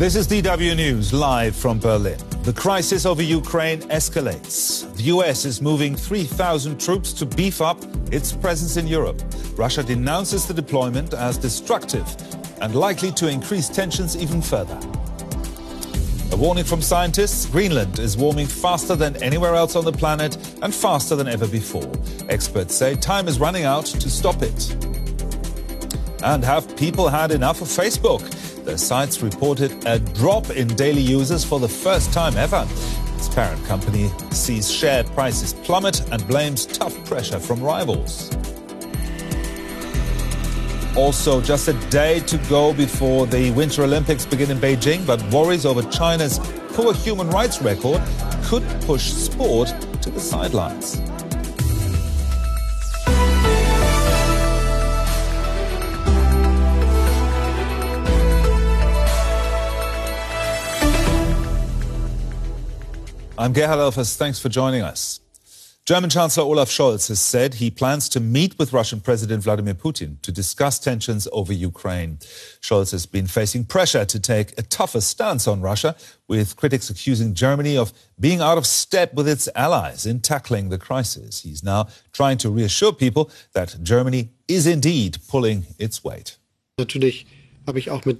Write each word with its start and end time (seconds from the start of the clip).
This 0.00 0.16
is 0.16 0.26
DW 0.26 0.76
News 0.76 1.12
live 1.12 1.54
from 1.54 1.78
Berlin. 1.78 2.16
The 2.44 2.54
crisis 2.54 3.04
over 3.04 3.22
Ukraine 3.22 3.80
escalates. 3.90 4.90
The 4.96 5.02
US 5.14 5.44
is 5.44 5.60
moving 5.60 5.94
3,000 5.94 6.80
troops 6.80 7.12
to 7.12 7.26
beef 7.26 7.60
up 7.60 7.76
its 8.10 8.32
presence 8.32 8.78
in 8.78 8.86
Europe. 8.86 9.20
Russia 9.58 9.82
denounces 9.82 10.46
the 10.46 10.54
deployment 10.54 11.12
as 11.12 11.36
destructive 11.36 12.06
and 12.62 12.74
likely 12.74 13.12
to 13.12 13.28
increase 13.28 13.68
tensions 13.68 14.16
even 14.16 14.40
further. 14.40 14.80
A 16.32 16.36
warning 16.36 16.64
from 16.64 16.80
scientists 16.80 17.44
Greenland 17.44 17.98
is 17.98 18.16
warming 18.16 18.46
faster 18.46 18.96
than 18.96 19.22
anywhere 19.22 19.54
else 19.54 19.76
on 19.76 19.84
the 19.84 19.92
planet 19.92 20.38
and 20.62 20.74
faster 20.74 21.14
than 21.14 21.28
ever 21.28 21.46
before. 21.46 21.92
Experts 22.30 22.74
say 22.74 22.94
time 22.94 23.28
is 23.28 23.38
running 23.38 23.64
out 23.64 23.84
to 23.84 24.08
stop 24.08 24.40
it. 24.40 24.74
And 26.22 26.42
have 26.42 26.74
people 26.78 27.08
had 27.08 27.32
enough 27.32 27.60
of 27.60 27.68
Facebook? 27.68 28.39
The 28.64 28.76
site's 28.76 29.22
reported 29.22 29.86
a 29.86 29.98
drop 29.98 30.50
in 30.50 30.68
daily 30.68 31.00
users 31.00 31.44
for 31.44 31.58
the 31.58 31.68
first 31.68 32.12
time 32.12 32.36
ever. 32.36 32.66
Its 33.16 33.28
parent 33.28 33.64
company 33.64 34.10
sees 34.30 34.70
share 34.70 35.02
prices 35.02 35.54
plummet 35.54 36.00
and 36.12 36.26
blames 36.26 36.66
tough 36.66 36.94
pressure 37.06 37.40
from 37.40 37.62
rivals. 37.62 38.30
Also, 40.96 41.40
just 41.40 41.68
a 41.68 41.72
day 41.88 42.20
to 42.20 42.36
go 42.48 42.74
before 42.74 43.26
the 43.26 43.50
Winter 43.52 43.84
Olympics 43.84 44.26
begin 44.26 44.50
in 44.50 44.58
Beijing, 44.58 45.06
but 45.06 45.22
worries 45.32 45.64
over 45.64 45.82
China's 45.90 46.38
poor 46.72 46.92
human 46.92 47.30
rights 47.30 47.62
record 47.62 48.02
could 48.44 48.62
push 48.82 49.10
sport 49.10 49.72
to 50.02 50.10
the 50.10 50.20
sidelines. 50.20 51.00
I'm 63.40 63.54
Gerhard 63.54 63.78
Elfers. 63.78 64.16
Thanks 64.16 64.38
for 64.38 64.50
joining 64.50 64.82
us. 64.82 65.18
German 65.86 66.10
Chancellor 66.10 66.44
Olaf 66.44 66.68
Scholz 66.68 67.08
has 67.08 67.20
said 67.20 67.54
he 67.54 67.70
plans 67.70 68.06
to 68.10 68.20
meet 68.20 68.58
with 68.58 68.74
Russian 68.74 69.00
President 69.00 69.42
Vladimir 69.42 69.72
Putin 69.72 70.20
to 70.20 70.30
discuss 70.30 70.78
tensions 70.78 71.26
over 71.32 71.50
Ukraine. 71.50 72.18
Scholz 72.60 72.90
has 72.92 73.06
been 73.06 73.26
facing 73.26 73.64
pressure 73.64 74.04
to 74.04 74.20
take 74.20 74.58
a 74.58 74.62
tougher 74.62 75.00
stance 75.00 75.48
on 75.48 75.62
Russia, 75.62 75.96
with 76.28 76.54
critics 76.56 76.90
accusing 76.90 77.32
Germany 77.32 77.78
of 77.78 77.94
being 78.20 78.42
out 78.42 78.58
of 78.58 78.66
step 78.66 79.14
with 79.14 79.26
its 79.26 79.48
allies 79.54 80.04
in 80.04 80.20
tackling 80.20 80.68
the 80.68 80.76
crisis. 80.76 81.40
He's 81.40 81.64
now 81.64 81.88
trying 82.12 82.36
to 82.38 82.50
reassure 82.50 82.92
people 82.92 83.30
that 83.54 83.74
Germany 83.82 84.32
is 84.48 84.66
indeed 84.66 85.16
pulling 85.28 85.64
its 85.78 86.04
weight. 86.04 86.36
Natürlich 86.76 87.24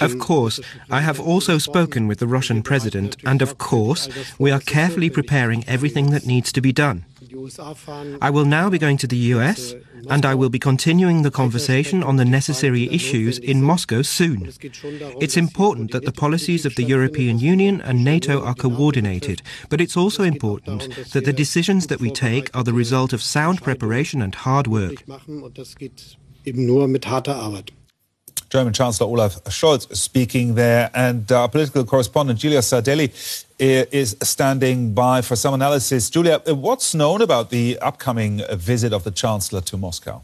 of 0.00 0.18
course, 0.18 0.60
I 0.90 1.00
have 1.00 1.20
also 1.20 1.58
spoken 1.58 2.06
with 2.06 2.18
the 2.18 2.26
Russian 2.26 2.62
president, 2.62 3.16
and 3.24 3.42
of 3.42 3.58
course, 3.58 4.08
we 4.38 4.50
are 4.50 4.60
carefully 4.60 5.10
preparing 5.10 5.64
everything 5.66 6.10
that 6.10 6.26
needs 6.26 6.52
to 6.52 6.60
be 6.60 6.72
done. 6.72 7.04
I 8.20 8.30
will 8.30 8.44
now 8.44 8.70
be 8.70 8.78
going 8.78 8.96
to 8.98 9.06
the 9.06 9.24
US, 9.34 9.74
and 10.08 10.24
I 10.26 10.34
will 10.34 10.48
be 10.48 10.58
continuing 10.58 11.22
the 11.22 11.30
conversation 11.30 12.02
on 12.02 12.16
the 12.16 12.24
necessary 12.24 12.88
issues 12.90 13.38
in 13.38 13.62
Moscow 13.62 14.02
soon. 14.02 14.50
It's 15.20 15.36
important 15.36 15.92
that 15.92 16.04
the 16.04 16.12
policies 16.12 16.66
of 16.66 16.74
the 16.74 16.82
European 16.82 17.38
Union 17.38 17.80
and 17.80 18.04
NATO 18.04 18.42
are 18.42 18.54
coordinated, 18.54 19.42
but 19.68 19.80
it's 19.80 19.96
also 19.96 20.24
important 20.24 21.10
that 21.12 21.24
the 21.24 21.32
decisions 21.32 21.86
that 21.86 22.00
we 22.00 22.10
take 22.10 22.54
are 22.54 22.64
the 22.64 22.72
result 22.72 23.12
of 23.12 23.22
sound 23.22 23.62
preparation 23.62 24.22
and 24.22 24.34
hard 24.34 24.66
work. 24.66 25.04
German 28.50 28.72
Chancellor 28.72 29.06
Olaf 29.06 29.42
Scholz 29.44 29.96
speaking 29.96 30.56
there. 30.56 30.90
And 30.92 31.30
our 31.30 31.48
political 31.48 31.84
correspondent 31.84 32.40
Giulia 32.40 32.60
Saudelli 32.60 33.08
eh, 33.60 33.84
is 33.92 34.16
standing 34.22 34.92
by 34.92 35.22
for 35.22 35.36
some 35.36 35.54
analysis. 35.54 36.10
Julia, 36.10 36.42
eh, 36.46 36.52
what's 36.52 36.92
known 36.94 37.22
about 37.22 37.50
the 37.50 37.78
upcoming 37.78 38.42
visit 38.52 38.92
of 38.92 39.04
the 39.04 39.12
Chancellor 39.12 39.60
to 39.62 39.76
Moscow? 39.76 40.22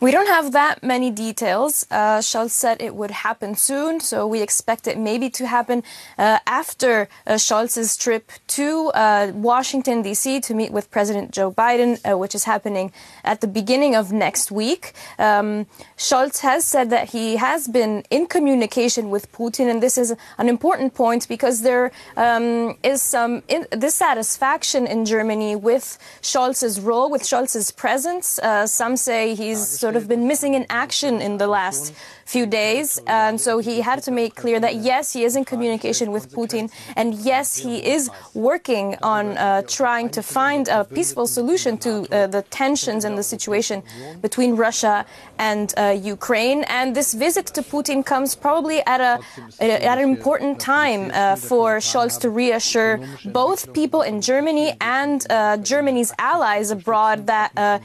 We 0.00 0.12
don't 0.12 0.28
have 0.28 0.52
that 0.52 0.82
many 0.82 1.10
details. 1.10 1.86
Uh, 1.90 2.20
Scholz 2.20 2.52
said 2.52 2.80
it 2.80 2.94
would 2.94 3.10
happen 3.10 3.54
soon, 3.54 4.00
so 4.00 4.26
we 4.26 4.40
expect 4.40 4.86
it 4.86 4.96
maybe 4.96 5.28
to 5.28 5.46
happen 5.46 5.82
uh, 6.16 6.38
after 6.46 7.06
uh, 7.26 7.32
Scholz's 7.34 7.98
trip 7.98 8.32
to 8.46 8.88
uh, 8.94 9.30
Washington, 9.34 10.00
D.C. 10.00 10.40
to 10.40 10.54
meet 10.54 10.72
with 10.72 10.90
President 10.90 11.32
Joe 11.32 11.52
Biden, 11.52 12.00
uh, 12.10 12.16
which 12.16 12.34
is 12.34 12.44
happening 12.44 12.92
at 13.24 13.42
the 13.42 13.46
beginning 13.46 13.94
of 13.94 14.10
next 14.10 14.50
week. 14.50 14.94
Um, 15.18 15.66
Scholz 15.98 16.38
has 16.38 16.64
said 16.64 16.88
that 16.88 17.10
he 17.10 17.36
has 17.36 17.68
been 17.68 18.02
in 18.08 18.26
communication 18.26 19.10
with 19.10 19.30
Putin, 19.32 19.70
and 19.70 19.82
this 19.82 19.98
is 19.98 20.16
an 20.38 20.48
important 20.48 20.94
point 20.94 21.28
because 21.28 21.60
there 21.60 21.92
um, 22.16 22.78
is 22.82 23.02
some 23.02 23.42
dissatisfaction 23.78 24.86
in 24.86 25.04
Germany 25.04 25.56
with 25.56 25.98
Scholz's 26.22 26.80
role, 26.80 27.10
with 27.10 27.20
Scholz's 27.22 27.70
presence. 27.70 28.38
Uh, 28.38 28.66
some 28.66 28.96
say 28.96 29.34
he's 29.34 29.78
sort 29.90 30.02
of 30.02 30.08
been 30.08 30.26
missing 30.28 30.54
in 30.54 30.64
action 30.70 31.20
in 31.20 31.38
the 31.38 31.48
last 31.48 31.92
few 32.24 32.46
days. 32.46 33.00
And 33.06 33.40
so 33.40 33.52
he 33.58 33.80
had 33.80 33.98
to 34.06 34.12
make 34.12 34.32
clear 34.42 34.58
that 34.60 34.74
yes, 34.76 35.12
he 35.12 35.24
is 35.24 35.34
in 35.34 35.44
communication 35.44 36.12
with 36.12 36.24
Putin, 36.38 36.64
and 37.00 37.08
yes, 37.14 37.46
he 37.56 37.76
is 37.94 38.02
working 38.34 38.86
on 39.02 39.24
uh, 39.36 39.62
trying 39.80 40.08
to 40.16 40.22
find 40.22 40.68
a 40.68 40.84
peaceful 40.84 41.26
solution 41.26 41.72
to 41.78 41.90
uh, 41.90 42.26
the 42.36 42.42
tensions 42.62 43.04
and 43.04 43.14
the 43.20 43.26
situation 43.34 43.82
between 44.26 44.50
Russia 44.66 44.96
and 45.38 45.66
uh, 45.76 46.14
Ukraine. 46.16 46.60
And 46.78 46.94
this 46.94 47.10
visit 47.26 47.46
to 47.56 47.62
Putin 47.74 47.98
comes 48.12 48.30
probably 48.46 48.78
at 48.94 49.00
a 49.00 49.12
at 49.88 49.98
an 49.98 50.06
important 50.14 50.54
time 50.76 51.02
uh, 51.10 51.36
for 51.48 51.66
Scholz 51.88 52.14
to 52.24 52.28
reassure 52.42 52.92
both 53.40 53.60
people 53.80 54.02
in 54.10 54.16
Germany 54.30 54.68
and 55.00 55.18
uh, 55.30 55.56
Germany's 55.72 56.12
allies 56.32 56.68
abroad 56.78 57.16
that 57.34 57.50
uh, 57.56 57.78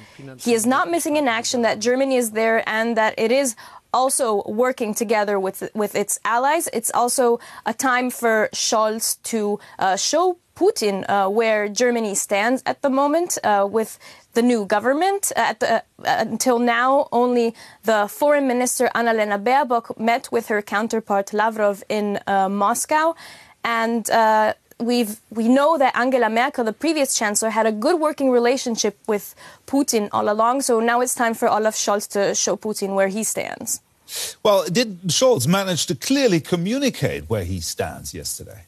he 0.46 0.52
is 0.60 0.66
not 0.76 0.86
missing 0.96 1.16
in 1.22 1.26
action, 1.40 1.58
that 1.70 1.78
Germany 1.80 1.95
is 2.02 2.32
there, 2.32 2.68
and 2.68 2.98
that 2.98 3.14
it 3.18 3.32
is 3.32 3.56
also 3.94 4.44
working 4.46 4.94
together 4.94 5.40
with 5.40 5.70
with 5.74 5.96
its 5.96 6.20
allies. 6.24 6.68
It's 6.74 6.92
also 6.94 7.40
a 7.66 7.74
time 7.74 8.10
for 8.10 8.50
Scholz 8.54 9.18
to 9.24 9.60
uh, 9.80 9.96
show 9.96 10.38
Putin 10.56 11.04
uh, 11.10 11.30
where 11.30 11.68
Germany 11.68 12.16
stands 12.16 12.64
at 12.66 12.82
the 12.82 12.90
moment 12.90 13.38
uh, 13.44 13.68
with 13.70 14.00
the 14.34 14.42
new 14.42 14.66
government. 14.66 15.32
At 15.36 15.60
the, 15.60 15.76
uh, 15.76 15.82
until 16.04 16.60
now, 16.60 17.08
only 17.12 17.54
the 17.84 18.08
foreign 18.08 18.48
minister 18.48 18.90
Annalena 18.96 19.38
Baerbock 19.38 19.98
met 19.98 20.32
with 20.32 20.48
her 20.48 20.62
counterpart 20.62 21.34
Lavrov 21.34 21.84
in 21.90 22.20
uh, 22.28 22.50
Moscow, 22.50 23.16
and 23.64 24.10
uh, 24.10 24.54
we've 24.80 25.20
we 25.30 25.48
know 25.48 25.78
that 25.78 25.96
Angela 25.96 26.30
Merkel, 26.30 26.64
the 26.64 26.74
previous 26.74 27.18
chancellor, 27.18 27.50
had 27.50 27.66
a 27.66 27.72
good 27.72 28.00
working 28.00 28.30
relationship 28.30 28.98
with 29.08 29.36
Putin 29.68 30.10
all 30.12 30.30
along. 30.30 30.62
So 30.62 30.80
now 30.80 31.02
it's 31.02 31.16
time 31.16 31.34
for 31.34 31.48
Olaf 31.48 31.76
Scholz 31.76 32.08
to 32.10 32.36
show 32.36 32.56
Putin 32.58 32.96
where 32.96 33.08
he 33.08 33.24
stands. 33.24 33.82
Well, 34.44 34.66
did 34.66 35.02
Scholz 35.04 35.48
manage 35.48 35.88
to 35.88 35.96
clearly 35.96 36.40
communicate 36.40 37.30
where 37.30 37.44
he 37.44 37.60
stands 37.60 38.14
yesterday? 38.14 38.66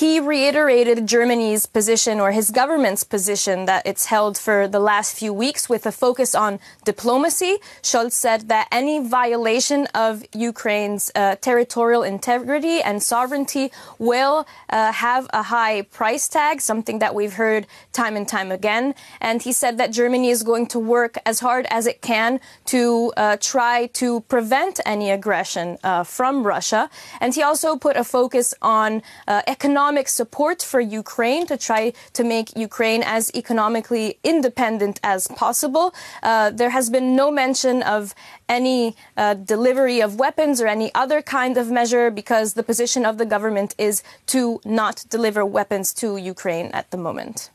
He 0.00 0.18
reiterated 0.18 1.06
Germany's 1.06 1.66
position 1.66 2.20
or 2.20 2.32
his 2.32 2.50
government's 2.50 3.04
position 3.04 3.66
that 3.66 3.82
it's 3.84 4.06
held 4.06 4.38
for 4.38 4.66
the 4.66 4.80
last 4.80 5.14
few 5.14 5.30
weeks 5.30 5.68
with 5.68 5.84
a 5.84 5.92
focus 5.92 6.34
on 6.34 6.58
diplomacy. 6.86 7.58
Scholz 7.82 8.12
said 8.12 8.48
that 8.48 8.66
any 8.72 9.06
violation 9.06 9.86
of 9.94 10.24
Ukraine's 10.32 11.12
uh, 11.14 11.36
territorial 11.42 12.02
integrity 12.02 12.80
and 12.80 13.02
sovereignty 13.02 13.70
will 13.98 14.46
uh, 14.70 14.90
have 14.90 15.28
a 15.34 15.42
high 15.42 15.82
price 15.82 16.28
tag, 16.28 16.62
something 16.62 16.98
that 17.00 17.14
we've 17.14 17.34
heard 17.34 17.66
time 17.92 18.16
and 18.16 18.26
time 18.26 18.50
again. 18.50 18.94
And 19.20 19.42
he 19.42 19.52
said 19.52 19.76
that 19.76 19.92
Germany 19.92 20.30
is 20.30 20.42
going 20.42 20.68
to 20.68 20.78
work 20.78 21.18
as 21.26 21.40
hard 21.40 21.66
as 21.68 21.86
it 21.86 22.00
can 22.00 22.40
to 22.72 23.12
uh, 23.18 23.36
try 23.38 23.88
to 24.00 24.20
prevent 24.34 24.80
any 24.86 25.10
aggression 25.10 25.76
uh, 25.84 26.04
from 26.04 26.46
Russia. 26.46 26.88
And 27.20 27.34
he 27.34 27.42
also 27.42 27.76
put 27.76 27.98
a 27.98 28.04
focus 28.04 28.54
on 28.62 29.02
uh, 29.28 29.42
economic 29.46 29.89
economic 29.90 30.08
support 30.08 30.62
for 30.62 30.80
Ukraine 30.80 31.46
to 31.48 31.56
try 31.56 31.92
to 32.12 32.22
make 32.22 32.46
Ukraine 32.56 33.02
as 33.16 33.24
economically 33.34 34.06
independent 34.22 35.00
as 35.02 35.26
possible. 35.42 35.86
Uh, 36.22 36.50
there 36.60 36.70
has 36.70 36.86
been 36.90 37.16
no 37.16 37.26
mention 37.44 37.82
of 37.82 38.14
any 38.48 38.94
uh, 39.16 39.34
delivery 39.34 39.98
of 40.06 40.10
weapons 40.24 40.60
or 40.62 40.68
any 40.68 40.90
other 40.94 41.20
kind 41.22 41.56
of 41.62 41.66
measure 41.80 42.06
because 42.20 42.48
the 42.54 42.62
position 42.72 43.02
of 43.10 43.14
the 43.18 43.26
government 43.34 43.74
is 43.78 43.96
to 44.26 44.60
not 44.64 44.96
deliver 45.16 45.42
weapons 45.58 45.86
to 46.00 46.06
Ukraine 46.34 46.68
at 46.80 46.86
the 46.92 47.00
moment. 47.08 47.50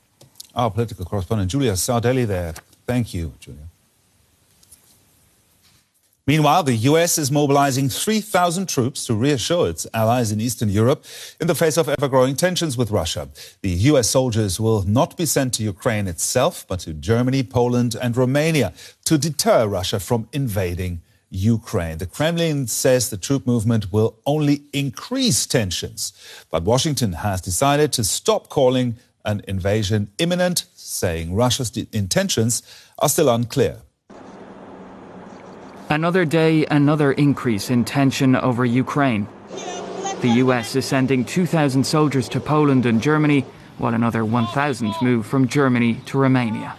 Our 0.54 0.70
political 0.78 1.06
correspondent, 1.06 1.52
Julia 1.52 1.76
Saudelli, 1.86 2.26
there. 2.28 2.54
Thank 2.86 3.14
you, 3.14 3.32
Julia. 3.40 3.68
Meanwhile, 6.28 6.64
the 6.64 6.76
US 6.90 7.20
is 7.20 7.32
mobilizing 7.32 7.88
3,000 7.88 8.68
troops 8.68 9.06
to 9.06 9.14
reassure 9.14 9.70
its 9.70 9.86
allies 9.94 10.32
in 10.32 10.42
Eastern 10.42 10.70
Europe 10.70 11.06
in 11.40 11.46
the 11.46 11.54
face 11.54 11.78
of 11.78 11.88
ever 11.88 12.08
growing 12.08 12.36
tensions 12.36 12.76
with 12.76 12.90
Russia. 12.90 13.30
The 13.62 13.70
US 13.92 14.10
soldiers 14.10 14.60
will 14.60 14.82
not 14.88 15.16
be 15.18 15.28
sent 15.28 15.54
to 15.56 15.64
Ukraine 15.64 16.08
itself, 16.08 16.66
but 16.68 16.80
to 16.80 16.94
Germany, 16.94 17.44
Poland, 17.44 17.96
and 18.02 18.18
Romania 18.18 18.74
to 19.04 19.20
deter 19.20 19.68
Russia 19.68 20.00
from 20.00 20.28
invading 20.34 21.02
Ukraine. 21.30 22.00
The 22.00 22.08
Kremlin 22.08 22.66
says 22.66 23.12
the 23.12 23.18
troop 23.18 23.46
movement 23.46 23.94
will 23.94 24.18
only 24.26 24.64
increase 24.74 25.46
tensions. 25.46 26.12
But 26.50 26.64
Washington 26.64 27.14
has 27.14 27.40
decided 27.40 27.94
to 27.94 28.04
stop 28.04 28.50
calling 28.50 28.96
an 29.26 29.44
invasion 29.48 30.10
imminent, 30.18 30.66
saying 30.74 31.36
Russia's 31.36 31.72
intentions 31.92 32.64
are 32.98 33.10
still 33.10 33.30
unclear. 33.30 33.82
Another 35.90 36.26
day, 36.26 36.66
another 36.66 37.12
increase 37.12 37.70
in 37.70 37.86
tension 37.86 38.36
over 38.36 38.66
Ukraine. 38.66 39.28
The 40.22 40.30
US 40.38 40.76
is 40.76 40.86
sending 40.86 41.24
2,000 41.24 41.84
soldiers 41.86 42.28
to 42.30 42.40
Poland 42.40 42.88
and 42.88 43.02
Germany, 43.02 43.46
while 43.78 43.94
another 43.94 44.26
1,000 44.26 44.96
move 45.04 45.28
from 45.28 45.48
Germany 45.48 46.02
to 46.08 46.18
Romania. 46.18 46.76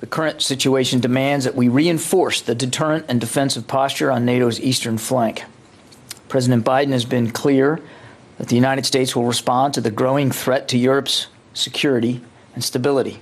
The 0.00 0.06
current 0.06 0.40
situation 0.40 1.00
demands 1.00 1.44
that 1.44 1.54
we 1.54 1.68
reinforce 1.68 2.40
the 2.40 2.54
deterrent 2.54 3.04
and 3.08 3.20
defensive 3.20 3.66
posture 3.66 4.10
on 4.10 4.24
NATO's 4.24 4.58
eastern 4.58 4.96
flank. 4.96 5.44
President 6.28 6.64
Biden 6.64 6.92
has 6.92 7.04
been 7.04 7.30
clear 7.30 7.80
that 8.38 8.48
the 8.48 8.54
United 8.54 8.86
States 8.86 9.14
will 9.14 9.24
respond 9.24 9.74
to 9.74 9.82
the 9.82 9.90
growing 9.90 10.30
threat 10.30 10.68
to 10.68 10.78
Europe's 10.78 11.26
security 11.52 12.22
and 12.54 12.64
stability. 12.64 13.20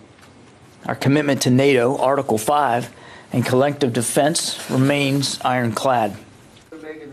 Our 0.85 0.95
commitment 0.95 1.43
to 1.43 1.51
NATO, 1.51 1.97
Article 1.97 2.39
5, 2.39 2.93
and 3.33 3.45
collective 3.45 3.93
defense 3.93 4.71
remains 4.71 5.41
ironclad. 5.43 6.17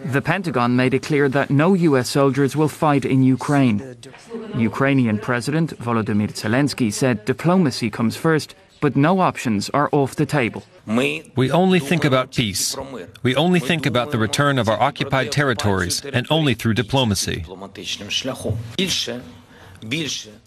The 0.05 0.21
Pentagon 0.21 0.75
made 0.75 0.93
it 0.93 1.03
clear 1.03 1.29
that 1.29 1.49
no 1.49 1.73
U.S. 1.73 2.09
soldiers 2.09 2.55
will 2.55 2.67
fight 2.67 3.05
in 3.05 3.23
Ukraine. 3.23 3.95
Ukrainian 4.55 5.17
President 5.17 5.77
Volodymyr 5.79 6.31
Zelensky 6.33 6.91
said 6.91 7.23
diplomacy 7.25 7.89
comes 7.89 8.17
first, 8.17 8.53
but 8.81 8.97
no 8.97 9.21
options 9.21 9.69
are 9.69 9.87
off 9.93 10.15
the 10.15 10.25
table. 10.25 10.63
We 10.85 11.51
only 11.51 11.79
think 11.79 12.03
about 12.03 12.31
peace. 12.31 12.75
We 13.23 13.33
only 13.35 13.61
think 13.61 13.85
about 13.85 14.11
the 14.11 14.17
return 14.17 14.59
of 14.59 14.67
our 14.67 14.79
occupied 14.79 15.31
territories, 15.31 16.03
and 16.03 16.27
only 16.29 16.53
through 16.53 16.73
diplomacy. 16.73 17.45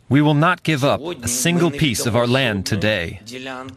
We 0.09 0.23
will 0.23 0.35
not 0.35 0.63
give 0.63 0.85
up 0.85 1.01
a 1.01 1.29
single 1.29 1.71
piece 1.71 2.07
of 2.07 2.17
our 2.17 2.27
land 2.27 2.67
today. 2.67 3.21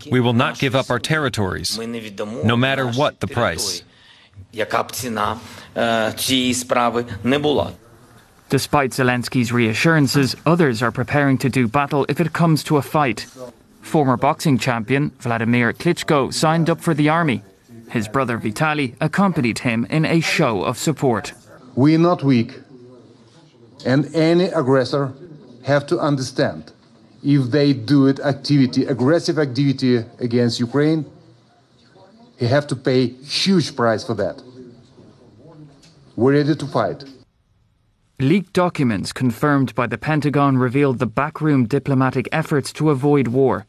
We 0.10 0.20
will 0.20 0.34
not 0.34 0.60
give 0.60 0.76
up 0.76 0.90
our 0.90 1.00
territories, 1.00 1.78
no 1.78 2.56
matter 2.56 2.88
what 2.88 3.20
the 3.20 3.28
price. 3.28 3.84
Despite 8.50 8.92
Zelensky's 8.92 9.52
reassurances, 9.52 10.36
others 10.46 10.82
are 10.82 10.92
preparing 10.92 11.38
to 11.38 11.50
do 11.50 11.68
battle 11.68 12.06
if 12.10 12.20
it 12.20 12.34
comes 12.34 12.64
to 12.64 12.78
a 12.78 12.82
fight. 12.82 13.28
Former 13.82 14.18
boxing 14.18 14.58
champion 14.58 15.12
Vladimir 15.20 15.72
Klitschko 15.74 16.34
signed 16.34 16.70
up 16.70 16.82
for 16.82 16.94
the 16.94 17.10
army. 17.10 17.44
His 17.92 18.08
brother 18.08 18.38
Vitali 18.38 18.96
accompanied 19.00 19.60
him 19.60 19.86
in 19.90 20.06
a 20.06 20.20
show 20.20 20.64
of 20.64 20.78
support. 20.78 21.34
We're 21.76 22.00
not 22.00 22.24
weak, 22.24 22.60
and 23.86 24.14
any 24.16 24.46
aggressor 24.46 25.14
have 25.64 25.86
to 25.88 26.00
understand 26.00 26.72
if 27.24 27.52
they 27.52 27.74
do 27.74 28.08
it 28.08 28.20
activity, 28.20 28.86
aggressive 28.86 29.38
activity 29.38 30.06
against 30.20 30.60
Ukraine, 30.60 31.06
he 32.38 32.46
have 32.48 32.68
to 32.68 32.76
pay 32.76 33.08
huge 33.08 33.76
price 33.76 34.04
for 34.04 34.14
that. 34.16 34.42
We're 36.16 36.34
ready 36.34 36.56
to 36.56 36.68
fight. 36.68 37.04
Leaked 38.20 38.54
documents 38.54 39.14
confirmed 39.14 39.74
by 39.76 39.88
the 39.88 39.98
Pentagon 39.98 40.58
revealed 40.58 41.00
the 41.00 41.06
backroom 41.06 41.66
diplomatic 41.66 42.28
efforts 42.32 42.74
to 42.74 42.90
avoid 42.90 43.30
war. 43.30 43.66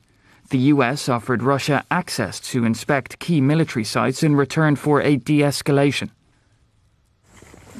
The 0.51 0.59
US 0.75 1.09
offered 1.09 1.43
Russia 1.43 1.85
access 1.91 2.41
to 2.51 2.65
inspect 2.65 3.21
key 3.21 3.41
military 3.41 3.85
sites 3.85 4.25
in 4.25 4.35
return 4.35 4.75
for 4.75 5.01
a 5.01 5.17
de 5.17 5.41
escalation. 5.41 6.11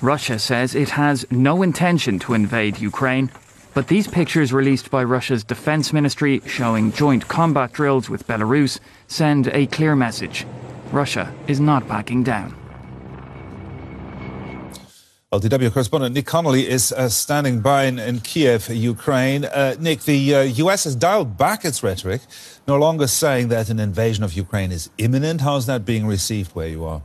Russia 0.01 0.39
says 0.39 0.75
it 0.75 0.91
has 0.91 1.27
no 1.31 1.63
intention 1.63 2.19
to 2.21 2.35
invade 2.35 2.79
Ukraine 2.79 3.31
but 3.75 3.89
these 3.89 4.09
pictures 4.09 4.53
released 4.53 4.91
by 4.91 5.05
Russia's 5.05 5.45
defense 5.45 5.93
ministry 5.93 6.43
showing 6.47 6.93
joint 6.93 7.29
combat 7.29 7.73
drills 7.73 8.11
with 8.11 8.27
Belarus 8.27 8.81
send 9.07 9.49
a 9.49 9.67
clear 9.67 9.95
message. 9.95 10.47
Russia 10.93 11.33
is 11.47 11.61
not 11.61 11.87
backing 11.87 12.23
down. 12.23 12.55
Well, 15.31 15.41
DW 15.41 15.73
correspondent 15.73 16.13
Nick 16.17 16.27
Connolly 16.27 16.69
is 16.69 16.91
uh, 16.91 17.09
standing 17.09 17.61
by 17.61 17.85
in, 17.85 18.01
in 18.01 18.19
Kiev, 18.19 18.69
Ukraine. 18.69 19.45
Uh, 19.45 19.77
Nick, 19.79 20.01
the 20.01 20.35
uh, 20.35 20.41
US 20.43 20.83
has 20.83 20.97
dialed 20.97 21.39
back 21.39 21.65
its 21.65 21.85
rhetoric, 21.85 22.23
no 22.67 22.77
longer 22.77 23.07
saying 23.07 23.47
that 23.49 23.71
an 23.71 23.79
invasion 23.79 24.25
of 24.25 24.33
Ukraine 24.33 24.73
is 24.73 24.91
imminent. 24.99 25.43
How's 25.43 25.67
that 25.67 25.85
being 25.85 26.05
received 26.05 26.57
where 26.57 26.67
you 26.67 26.85
are? 26.85 27.03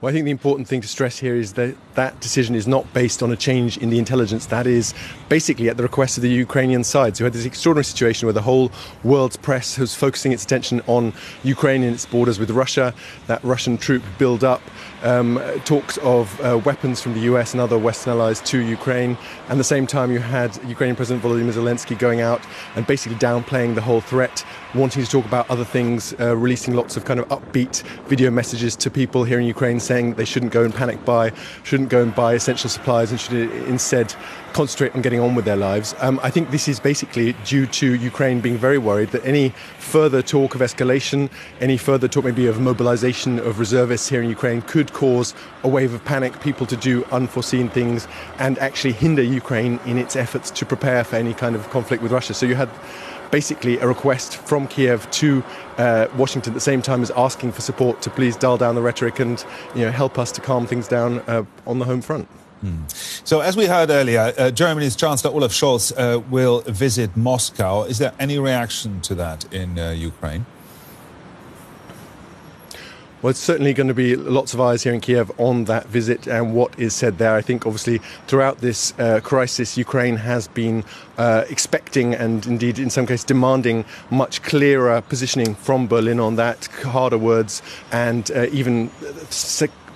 Well, 0.00 0.08
I 0.08 0.14
think 0.14 0.24
the 0.24 0.30
important 0.30 0.66
thing 0.66 0.80
to 0.80 0.88
stress 0.88 1.18
here 1.18 1.34
is 1.34 1.52
that 1.54 1.76
that 1.94 2.18
decision 2.20 2.54
is 2.54 2.66
not 2.66 2.90
based 2.94 3.22
on 3.22 3.30
a 3.32 3.36
change 3.36 3.76
in 3.76 3.90
the 3.90 3.98
intelligence. 3.98 4.46
That 4.46 4.66
is 4.66 4.94
basically 5.28 5.68
at 5.68 5.76
the 5.76 5.82
request 5.82 6.16
of 6.16 6.22
the 6.22 6.30
Ukrainian 6.30 6.84
side. 6.84 7.18
So 7.18 7.24
had 7.24 7.34
this 7.34 7.44
extraordinary 7.44 7.84
situation 7.84 8.24
where 8.24 8.32
the 8.32 8.40
whole 8.40 8.72
world's 9.04 9.36
press 9.36 9.76
was 9.76 9.94
focusing 9.94 10.32
its 10.32 10.42
attention 10.42 10.80
on 10.86 11.12
Ukraine 11.42 11.82
and 11.82 11.92
its 11.92 12.06
borders 12.06 12.38
with 12.38 12.48
Russia, 12.48 12.94
that 13.26 13.44
Russian 13.44 13.76
troop 13.76 14.02
build 14.16 14.42
up, 14.42 14.62
um, 15.02 15.40
talks 15.64 15.98
of 15.98 16.40
uh, 16.40 16.58
weapons 16.64 17.00
from 17.00 17.14
the 17.14 17.20
US 17.20 17.52
and 17.52 17.60
other 17.60 17.78
Western 17.78 18.12
allies 18.12 18.40
to 18.42 18.58
Ukraine. 18.58 19.16
And 19.44 19.52
at 19.52 19.58
the 19.58 19.64
same 19.64 19.86
time, 19.86 20.10
you 20.10 20.18
had 20.18 20.56
Ukrainian 20.68 20.96
President 20.96 21.24
Volodymyr 21.24 21.52
Zelensky 21.52 21.98
going 21.98 22.20
out 22.20 22.40
and 22.76 22.86
basically 22.86 23.18
downplaying 23.18 23.74
the 23.74 23.80
whole 23.80 24.00
threat, 24.00 24.44
wanting 24.74 25.04
to 25.04 25.10
talk 25.10 25.24
about 25.24 25.50
other 25.50 25.64
things, 25.64 26.14
uh, 26.20 26.36
releasing 26.36 26.74
lots 26.74 26.96
of 26.96 27.04
kind 27.04 27.20
of 27.20 27.28
upbeat 27.28 27.82
video 28.08 28.30
messages 28.30 28.76
to 28.76 28.90
people 28.90 29.24
here 29.24 29.38
in 29.38 29.46
Ukraine 29.46 29.80
saying 29.80 30.14
they 30.14 30.24
shouldn't 30.24 30.52
go 30.52 30.64
and 30.64 30.74
panic 30.74 31.04
buy, 31.04 31.32
shouldn't 31.62 31.88
go 31.88 32.02
and 32.02 32.14
buy 32.14 32.34
essential 32.34 32.70
supplies, 32.70 33.10
and 33.10 33.20
should 33.20 33.50
instead 33.66 34.14
concentrate 34.52 34.94
on 34.94 35.02
getting 35.02 35.20
on 35.20 35.34
with 35.34 35.44
their 35.44 35.56
lives. 35.56 35.94
Um, 36.00 36.20
I 36.22 36.30
think 36.30 36.50
this 36.50 36.68
is 36.68 36.80
basically 36.80 37.32
due 37.44 37.66
to 37.66 37.94
Ukraine 37.94 38.40
being 38.40 38.56
very 38.56 38.78
worried 38.78 39.10
that 39.10 39.24
any 39.24 39.50
further 39.78 40.22
talk 40.22 40.54
of 40.54 40.60
escalation, 40.60 41.30
any 41.60 41.76
further 41.76 42.08
talk 42.08 42.24
maybe 42.24 42.46
of 42.46 42.60
mobilization 42.60 43.38
of 43.38 43.58
reservists 43.58 44.08
here 44.08 44.22
in 44.22 44.28
Ukraine 44.28 44.62
could 44.62 44.92
cause 44.92 45.34
a 45.62 45.68
wave 45.68 45.94
of 45.94 46.04
panic, 46.04 46.40
people 46.40 46.66
to 46.66 46.76
do 46.76 47.04
unforeseen 47.12 47.68
things, 47.68 48.08
and 48.38 48.58
actually 48.58 48.92
hinder 48.92 49.22
Ukraine 49.22 49.78
in 49.86 49.98
its 49.98 50.16
efforts 50.16 50.50
to 50.52 50.66
prepare 50.66 51.04
for 51.04 51.16
any 51.16 51.34
kind 51.34 51.54
of 51.54 51.68
conflict 51.70 52.02
with 52.02 52.12
Russia. 52.12 52.34
So 52.34 52.46
you 52.46 52.54
had 52.54 52.70
basically 53.30 53.78
a 53.78 53.86
request 53.86 54.36
from 54.36 54.66
Kiev 54.66 55.08
to 55.12 55.42
uh, 55.78 56.08
Washington 56.16 56.52
at 56.52 56.54
the 56.54 56.60
same 56.60 56.82
time 56.82 57.02
as 57.02 57.10
asking 57.12 57.52
for 57.52 57.60
support 57.60 58.02
to 58.02 58.10
please 58.10 58.36
dial 58.36 58.56
down 58.56 58.74
the 58.74 58.82
rhetoric 58.82 59.20
and 59.20 59.44
you 59.74 59.84
know 59.84 59.90
help 59.90 60.18
us 60.18 60.32
to 60.32 60.40
calm 60.40 60.66
things 60.66 60.88
down 60.88 61.20
uh, 61.20 61.44
on 61.66 61.78
the 61.78 61.84
home 61.84 62.02
front. 62.02 62.28
Hmm. 62.60 62.82
So, 63.24 63.40
as 63.40 63.56
we 63.56 63.66
heard 63.66 63.88
earlier, 63.88 64.34
uh, 64.36 64.50
Germany's 64.50 64.94
Chancellor 64.94 65.30
Olaf 65.30 65.50
Scholz 65.50 65.92
uh, 65.96 66.20
will 66.20 66.60
visit 66.62 67.16
Moscow. 67.16 67.84
Is 67.84 67.98
there 67.98 68.12
any 68.18 68.38
reaction 68.38 69.00
to 69.02 69.14
that 69.14 69.50
in 69.52 69.78
uh, 69.78 69.90
Ukraine? 69.92 70.44
Well, 73.22 73.30
it's 73.30 73.38
certainly 73.38 73.74
going 73.74 73.88
to 73.88 73.94
be 73.94 74.16
lots 74.16 74.54
of 74.54 74.62
eyes 74.62 74.82
here 74.82 74.94
in 74.94 75.00
Kiev 75.02 75.30
on 75.38 75.64
that 75.64 75.86
visit 75.88 76.26
and 76.26 76.54
what 76.54 76.78
is 76.78 76.94
said 76.94 77.18
there. 77.18 77.34
I 77.34 77.42
think, 77.42 77.66
obviously, 77.66 77.98
throughout 78.26 78.58
this 78.58 78.94
uh, 78.98 79.20
crisis, 79.22 79.76
Ukraine 79.76 80.16
has 80.16 80.48
been 80.48 80.84
uh, 81.18 81.44
expecting 81.50 82.14
and 82.14 82.46
indeed, 82.46 82.78
in 82.78 82.88
some 82.88 83.06
cases, 83.06 83.24
demanding 83.24 83.84
much 84.10 84.40
clearer 84.40 85.02
positioning 85.02 85.54
from 85.54 85.86
Berlin 85.86 86.18
on 86.18 86.36
that, 86.36 86.64
harder 86.82 87.18
words, 87.18 87.60
and 87.92 88.30
uh, 88.30 88.46
even 88.52 88.90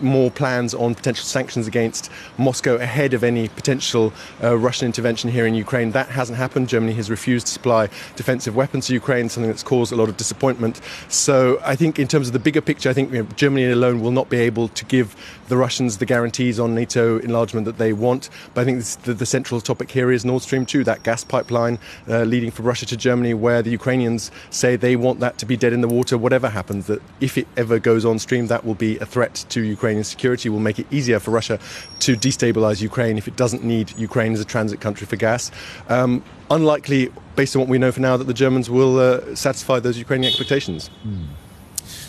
more 0.05 0.31
plans 0.31 0.75
on 0.75 0.95
potential 0.95 1.25
sanctions 1.25 1.67
against 1.67 2.11
Moscow 2.39 2.77
ahead 2.77 3.15
of 3.15 3.25
any 3.25 3.49
potential 3.49 4.13
uh, 4.43 4.57
Russian 4.57 4.87
intervention 4.87 5.31
here 5.31 5.47
in 5.47 5.55
Ukraine. 5.55 5.91
That 5.93 6.09
hasn't 6.09 6.39
happened. 6.39 6.69
Germany 6.69 6.93
has 6.95 7.11
refused 7.11 7.47
to 7.47 7.53
supply 7.53 7.89
defensive 8.17 8.55
weapons 8.55 8.87
to 8.87 8.95
Ukraine, 8.95 9.29
something 9.29 9.51
that's 9.51 9.63
caused 9.63 9.93
a 9.93 9.97
lot 9.97 10.09
of 10.09 10.17
disappointment. 10.17 10.81
So 11.09 11.61
I 11.65 11.75
think, 11.77 11.99
in 11.99 12.07
terms 12.07 12.27
of 12.29 12.33
the 12.33 12.39
bigger 12.39 12.61
picture, 12.61 12.91
I 12.91 12.93
think 12.93 13.13
you 13.13 13.23
know, 13.23 13.29
Germany 13.37 13.71
alone 13.71 14.01
will 14.01 14.11
not 14.11 14.29
be 14.29 14.39
able 14.39 14.69
to 14.69 14.85
give 14.85 15.17
the 15.49 15.57
Russians 15.57 15.99
the 15.99 16.07
guarantees 16.07 16.59
on 16.59 16.75
NATO 16.75 17.19
enlargement 17.19 17.67
that 17.67 17.79
they 17.79 17.93
want. 17.93 18.31
But 18.55 18.63
I 18.63 18.65
think 18.65 18.85
the, 19.03 19.15
the, 19.15 19.27
central 19.27 19.61
topic 19.61 19.91
here 19.91 20.11
is 20.11 20.25
Nord 20.25 20.43
Stream 20.43 20.65
2, 20.65 20.85
that 20.85 21.03
gas 21.03 21.25
pipeline 21.25 21.79
uh, 22.09 22.23
leading 22.23 22.51
from 22.51 22.67
Russia 22.67 22.87
to 22.87 22.97
Germany, 22.97 23.35
where 23.35 23.63
the 23.63 23.71
Ukrainians 23.71 24.31
say 24.51 24.77
they 24.77 24.97
want 24.97 25.21
that 25.21 25.39
to 25.39 25.47
be 25.47 25.57
dead 25.57 25.73
in 25.73 25.81
the 25.81 25.89
water, 25.89 26.17
whatever 26.17 26.49
happens. 26.49 26.87
That 26.87 27.03
if 27.21 27.37
it 27.37 27.49
ever 27.57 27.79
goes 27.79 28.05
on 28.05 28.19
stream, 28.19 28.47
that 28.47 28.65
will 28.65 28.75
be 28.75 28.99
a 28.99 29.07
threat 29.07 29.45
to 29.51 29.61
Ukraine 29.61 29.94
Ukrainian 29.95 30.05
security 30.05 30.49
will 30.49 30.61
make 30.61 30.79
it 30.79 30.87
easier 30.91 31.19
for 31.21 31.31
Russia 31.31 31.59
to 32.01 32.17
destabilize 32.17 32.83
Ukraine 32.83 33.17
if 33.17 33.27
it 33.29 33.37
doesn't 33.37 33.63
need 33.65 33.87
Ukraine 33.99 34.33
as 34.33 34.41
a 34.41 34.45
transit 34.45 34.81
country 34.81 35.07
for 35.07 35.17
gas. 35.17 35.51
Um, 35.89 36.23
unlikely, 36.51 37.13
based 37.37 37.55
on 37.55 37.61
what 37.63 37.69
we 37.69 37.79
know 37.79 37.93
for 37.93 38.01
now, 38.01 38.17
that 38.17 38.29
the 38.33 38.39
Germans 38.45 38.69
will 38.69 38.95
uh, 38.99 39.35
satisfy 39.35 39.79
those 39.81 39.97
Ukrainian 39.99 40.29
expectations. 40.31 40.91
Mm. 41.07 41.27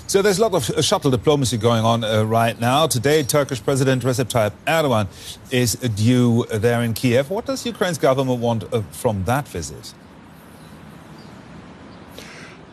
So 0.07 0.21
there's 0.21 0.39
a 0.39 0.47
lot 0.47 0.53
of 0.53 0.85
shuttle 0.85 1.11
diplomacy 1.11 1.57
going 1.57 1.83
on 1.83 2.03
uh, 2.03 2.23
right 2.23 2.57
now. 2.59 2.87
Today, 2.87 3.23
Turkish 3.23 3.61
President 3.63 4.03
Recep 4.03 4.29
Tayyip 4.33 4.53
Erdogan 4.67 5.07
is 5.51 5.73
due 6.05 6.45
there 6.65 6.81
in 6.83 6.93
Kiev. 6.93 7.29
What 7.29 7.45
does 7.45 7.65
Ukraine's 7.65 7.97
government 7.97 8.39
want 8.39 8.61
uh, 8.71 8.81
from 8.91 9.15
that 9.25 9.47
visit? 9.47 9.93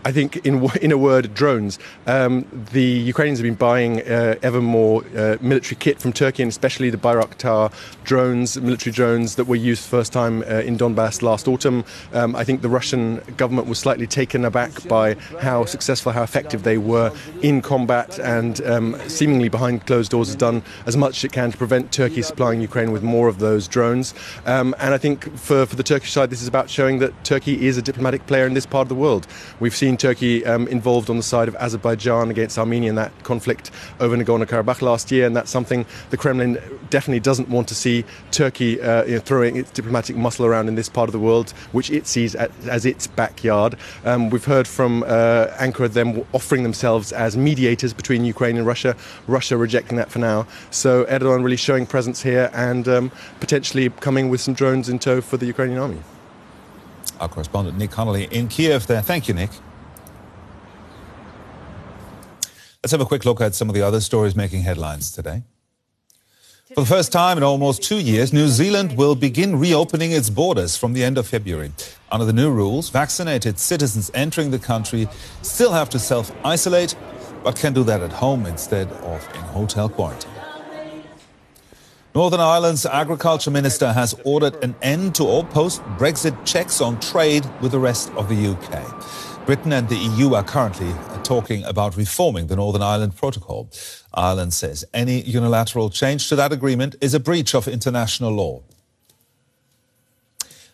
I 0.05 0.13
think, 0.13 0.37
in 0.45 0.69
in 0.81 0.93
a 0.93 0.99
word, 0.99 1.35
drones. 1.35 1.79
Um, 2.07 2.45
the 2.73 2.83
Ukrainians 2.83 3.39
have 3.39 3.45
been 3.45 3.55
buying 3.55 4.01
uh, 4.03 4.37
ever 4.43 4.61
more 4.61 5.05
uh, 5.17 5.37
military 5.41 5.77
kit 5.77 6.01
from 6.01 6.13
Turkey, 6.13 6.43
and 6.43 6.51
especially 6.51 6.91
the 6.91 6.97
Bayraktar 6.99 7.73
drones, 8.05 8.61
military 8.61 8.93
drones 8.93 9.37
that 9.37 9.45
were 9.45 9.57
used 9.57 9.85
first 9.85 10.13
time 10.13 10.43
uh, 10.43 10.61
in 10.69 10.77
Donbass 10.77 11.23
last 11.23 11.47
autumn. 11.47 11.85
Um, 12.13 12.35
I 12.35 12.45
think 12.45 12.63
the 12.63 12.69
Russian 12.69 13.19
government 13.37 13.69
was 13.69 13.79
slightly 13.79 14.07
taken 14.07 14.45
aback 14.45 14.87
by 14.89 15.15
how 15.41 15.65
successful, 15.65 16.13
how 16.13 16.23
effective 16.23 16.65
they 16.65 16.79
were 16.79 17.13
in 17.43 17.63
combat, 17.63 18.19
and 18.19 18.61
um, 18.67 18.97
seemingly 19.09 19.49
behind 19.49 19.87
closed 19.87 20.11
doors 20.11 20.29
has 20.29 20.37
done 20.37 20.63
as 20.87 20.97
much 20.97 21.19
as 21.19 21.25
it 21.25 21.33
can 21.33 21.53
to 21.53 21.57
prevent 21.57 21.93
Turkey 21.93 22.23
supplying 22.23 22.61
Ukraine 22.61 22.91
with 22.91 23.03
more 23.03 23.29
of 23.29 23.39
those 23.39 23.69
drones. 23.69 24.15
Um, 24.47 24.75
and 24.79 24.95
I 24.95 24.99
think 24.99 25.37
for, 25.37 25.67
for 25.67 25.77
the 25.77 25.83
Turkish 25.83 26.13
side, 26.13 26.31
this 26.31 26.43
is 26.43 26.49
about 26.49 26.69
showing 26.69 26.99
that 26.99 27.13
Turkey 27.25 27.67
is 27.67 27.79
a 27.79 27.83
diplomatic 27.83 28.27
player 28.27 28.47
in 28.47 28.55
this 28.55 28.67
part 28.67 28.83
of 28.83 28.89
the 28.89 28.95
world. 28.95 29.27
We've 29.61 29.77
seen 29.77 29.92
Turkey 29.97 30.45
um, 30.47 30.67
involved 30.69 31.11
on 31.11 31.17
the 31.17 31.23
side 31.23 31.49
of 31.49 31.57
Azerbaijan 31.57 32.31
against 32.31 32.59
Armenia 32.59 32.91
in 32.91 32.95
that 32.97 33.13
conflict 33.25 33.71
over 34.01 34.17
Nagorno 34.17 34.47
Karabakh 34.47 34.83
last 34.83 35.11
year, 35.11 35.27
and 35.27 35.37
that's 35.37 35.51
something 35.51 35.87
the 36.11 36.17
Kremlin 36.17 36.59
definitely 36.91 37.21
doesn't 37.21 37.49
want 37.49 37.69
to 37.69 37.75
see 37.75 38.05
Turkey 38.31 38.81
uh, 38.81 39.05
you 39.05 39.15
know, 39.15 39.21
throwing 39.21 39.57
its 39.57 39.71
diplomatic 39.71 40.17
muscle 40.17 40.45
around 40.45 40.69
in 40.69 40.75
this 40.75 40.89
part 40.89 41.09
of 41.09 41.13
the 41.13 41.19
world, 41.19 41.51
which 41.73 41.91
it 41.91 42.07
sees 42.07 42.35
as, 42.35 42.51
as 42.69 42.87
its 42.87 43.07
backyard. 43.07 43.77
Um, 44.05 44.31
we've 44.31 44.45
heard 44.45 44.69
from 44.69 45.03
uh, 45.05 45.49
Ankara 45.59 45.93
them 45.93 46.25
offering 46.33 46.63
themselves 46.63 47.13
as 47.13 47.37
mediators 47.37 47.93
between 47.93 48.25
Ukraine 48.25 48.57
and 48.57 48.67
Russia, 48.67 48.97
Russia 49.27 49.57
rejecting 49.57 49.97
that 49.97 50.11
for 50.11 50.19
now. 50.19 50.47
So 50.71 51.05
Erdogan 51.07 51.45
really 51.45 51.57
showing 51.57 51.87
presence 51.87 52.23
here 52.23 52.51
and 52.53 52.89
um, 52.89 53.13
potentially 53.41 53.91
coming 53.91 54.29
with 54.29 54.41
some 54.41 54.55
drones 54.55 54.89
in 54.89 54.99
tow 54.99 55.21
for 55.21 55.37
the 55.37 55.47
Ukrainian 55.47 55.79
army. 55.79 56.03
Our 57.21 57.29
correspondent 57.29 57.79
Nick 57.79 57.91
Connolly 57.91 58.25
in 58.25 58.49
Kiev 58.49 58.87
there. 58.87 59.03
Thank 59.03 59.29
you, 59.29 59.35
Nick. 59.35 59.51
Let's 62.85 62.91
have 62.91 63.01
a 63.01 63.07
quick 63.07 63.25
look 63.25 63.41
at 63.41 63.55
some 63.55 63.69
of 63.69 63.77
the 63.77 63.83
other 63.83 64.01
stories 64.01 64.35
making 64.35 64.63
headlines 64.63 65.13
today. 65.13 65.45
For 66.75 66.81
the 66.81 66.87
first 66.87 67.13
time 67.13 67.37
in 67.37 67.45
almost 67.45 67.81
two 67.85 68.01
years, 68.01 68.33
New 68.33 68.49
Zealand 68.49 68.97
will 68.97 69.15
begin 69.15 69.57
reopening 69.57 70.11
its 70.11 70.31
borders 70.31 70.77
from 70.77 70.93
the 70.93 71.05
end 71.05 71.17
of 71.17 71.29
February. 71.29 71.71
Under 72.11 72.25
the 72.25 72.33
new 72.33 72.51
rules, 72.51 72.89
vaccinated 72.89 73.61
citizens 73.61 74.11
entering 74.15 74.51
the 74.51 74.59
country 74.59 75.07
still 75.43 75.71
have 75.71 75.91
to 75.91 76.01
self 76.01 76.33
isolate, 76.45 76.97
but 77.45 77.55
can 77.55 77.73
do 77.73 77.85
that 77.85 78.01
at 78.01 78.13
home 78.15 78.47
instead 78.47 78.89
of 78.89 79.25
in 79.33 79.43
hotel 79.43 79.89
quarantine. 79.89 80.33
Northern 82.17 82.41
Ireland's 82.41 82.85
agriculture 82.85 83.53
minister 83.53 83.93
has 83.93 84.15
ordered 84.25 84.57
an 84.65 84.75
end 84.83 85.15
to 85.15 85.23
all 85.23 85.45
post 85.45 85.83
Brexit 85.99 86.37
checks 86.45 86.81
on 86.81 86.99
trade 86.99 87.49
with 87.61 87.71
the 87.71 87.79
rest 87.79 88.11
of 88.17 88.29
the 88.29 88.49
UK. 88.49 89.32
Britain 89.45 89.73
and 89.73 89.89
the 89.89 89.97
EU 89.97 90.35
are 90.35 90.45
currently 90.45 90.95
talking 91.25 91.65
about 91.65 91.97
reforming 91.97 92.47
the 92.47 92.55
Northern 92.55 92.83
Ireland 92.83 93.17
Protocol. 93.17 93.69
Ireland 94.15 94.55
says 94.55 94.85
any 94.95 95.21
unilateral 95.23 95.91
change 95.91 96.29
to 96.29 96.37
that 96.37 96.53
agreement 96.53 96.95
is 97.01 97.13
a 97.13 97.19
breach 97.19 97.53
of 97.53 97.67
international 97.67 98.31
law. 98.31 98.63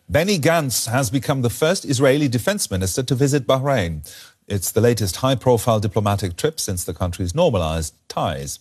Benny 0.07 0.39
Gantz 0.39 0.87
has 0.91 1.09
become 1.09 1.41
the 1.41 1.51
first 1.51 1.87
Israeli 1.87 2.29
defense 2.29 2.71
minister 2.71 3.03
to 3.03 3.15
visit 3.15 3.47
Bahrain. 3.47 4.07
It's 4.47 4.71
the 4.71 4.83
latest 4.83 5.17
high 5.17 5.35
profile 5.35 5.81
diplomatic 5.81 6.37
trip 6.37 6.61
since 6.61 6.85
the 6.85 6.93
countries 6.93 7.35
normalized 7.35 7.95
ties. 8.09 8.59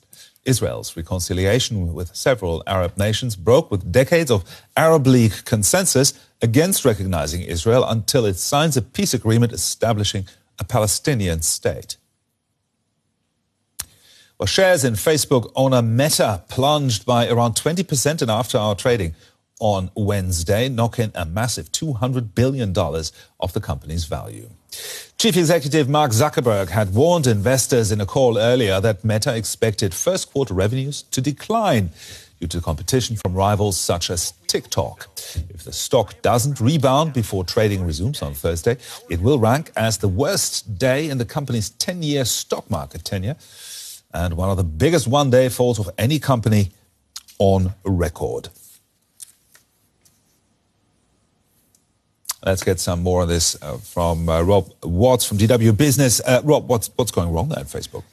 Israel's 0.48 0.96
reconciliation 0.96 1.94
with 1.94 2.16
several 2.16 2.64
Arab 2.66 2.98
nations 2.98 3.36
broke 3.36 3.70
with 3.70 3.92
decades 3.92 4.32
of 4.32 4.44
Arab 4.76 5.06
League 5.06 5.44
consensus 5.46 6.14
against 6.42 6.86
recognizing 6.86 7.42
Israel 7.42 7.84
until 7.88 8.26
it 8.26 8.38
signs 8.38 8.78
a 8.78 8.82
peace 8.82 9.14
agreement 9.14 9.52
establishing 9.52 10.26
a 10.58 10.64
Palestinian 10.64 11.42
state. 11.42 11.98
Well, 14.40 14.48
shares 14.48 14.84
in 14.84 14.94
Facebook 14.94 15.52
owner 15.56 15.82
Meta 15.82 16.44
plunged 16.48 17.06
by 17.06 17.28
around 17.28 17.54
20% 17.54 18.22
in 18.22 18.30
after 18.30 18.58
hour 18.58 18.76
trading 18.76 19.16
on 19.60 19.92
Wednesday, 19.96 20.70
knocking 20.70 21.12
a 21.16 21.26
massive 21.26 21.72
$200 21.72 22.36
billion 22.36 22.78
off 22.78 23.54
the 23.54 23.62
company's 23.62 24.06
value. 24.06 24.50
Chief 25.18 25.36
Executive 25.36 25.90
Mark 25.90 26.12
Zuckerberg 26.12 26.70
had 26.70 26.94
warned 26.94 27.26
investors 27.26 27.92
in 27.92 28.00
a 28.00 28.06
call 28.06 28.38
earlier 28.38 28.80
that 28.80 29.04
Meta 29.04 29.36
expected 29.36 29.94
first 29.94 30.32
quarter 30.32 30.54
revenues 30.54 31.04
to 31.04 31.22
decline 31.22 31.90
due 32.40 32.48
to 32.48 32.62
competition 32.62 33.16
from 33.16 33.34
rivals 33.34 33.78
such 33.78 34.12
as 34.12 34.34
TikTok. 34.46 35.08
If 35.50 35.64
the 35.64 35.74
stock 35.74 36.22
doesn't 36.22 36.60
rebound 36.60 37.14
before 37.14 37.44
trading 37.44 37.84
resumes 37.84 38.22
on 38.22 38.36
Thursday, 38.36 38.78
it 39.10 39.22
will 39.22 39.40
rank 39.40 39.72
as 39.76 39.98
the 39.98 40.08
worst 40.08 40.78
day 40.78 41.10
in 41.10 41.18
the 41.18 41.26
company's 41.26 41.72
10 41.72 42.04
year 42.04 42.26
stock 42.26 42.70
market 42.70 43.04
tenure 43.04 43.38
and 44.14 44.38
one 44.38 44.50
of 44.50 44.58
the 44.58 44.64
biggest 44.64 45.08
one 45.08 45.30
day 45.30 45.50
falls 45.50 45.80
of 45.80 45.90
any 45.98 46.20
company 46.20 46.72
on 47.40 47.74
record. 47.84 48.50
Let's 52.48 52.64
get 52.64 52.80
some 52.80 53.04
more 53.04 53.24
of 53.24 53.28
this 53.28 53.62
uh, 53.62 53.78
from 53.78 54.30
uh, 54.30 54.42
Rob 54.42 54.72
Watts 54.82 55.26
from 55.26 55.38
DW 55.38 55.76
Business. 55.76 56.22
Uh, 56.22 56.40
Rob, 56.46 56.70
what's, 56.70 56.90
what's 56.96 57.12
going 57.12 57.34
wrong 57.34 57.50
there 57.50 57.60
at 57.60 57.66
Facebook? 57.66 58.04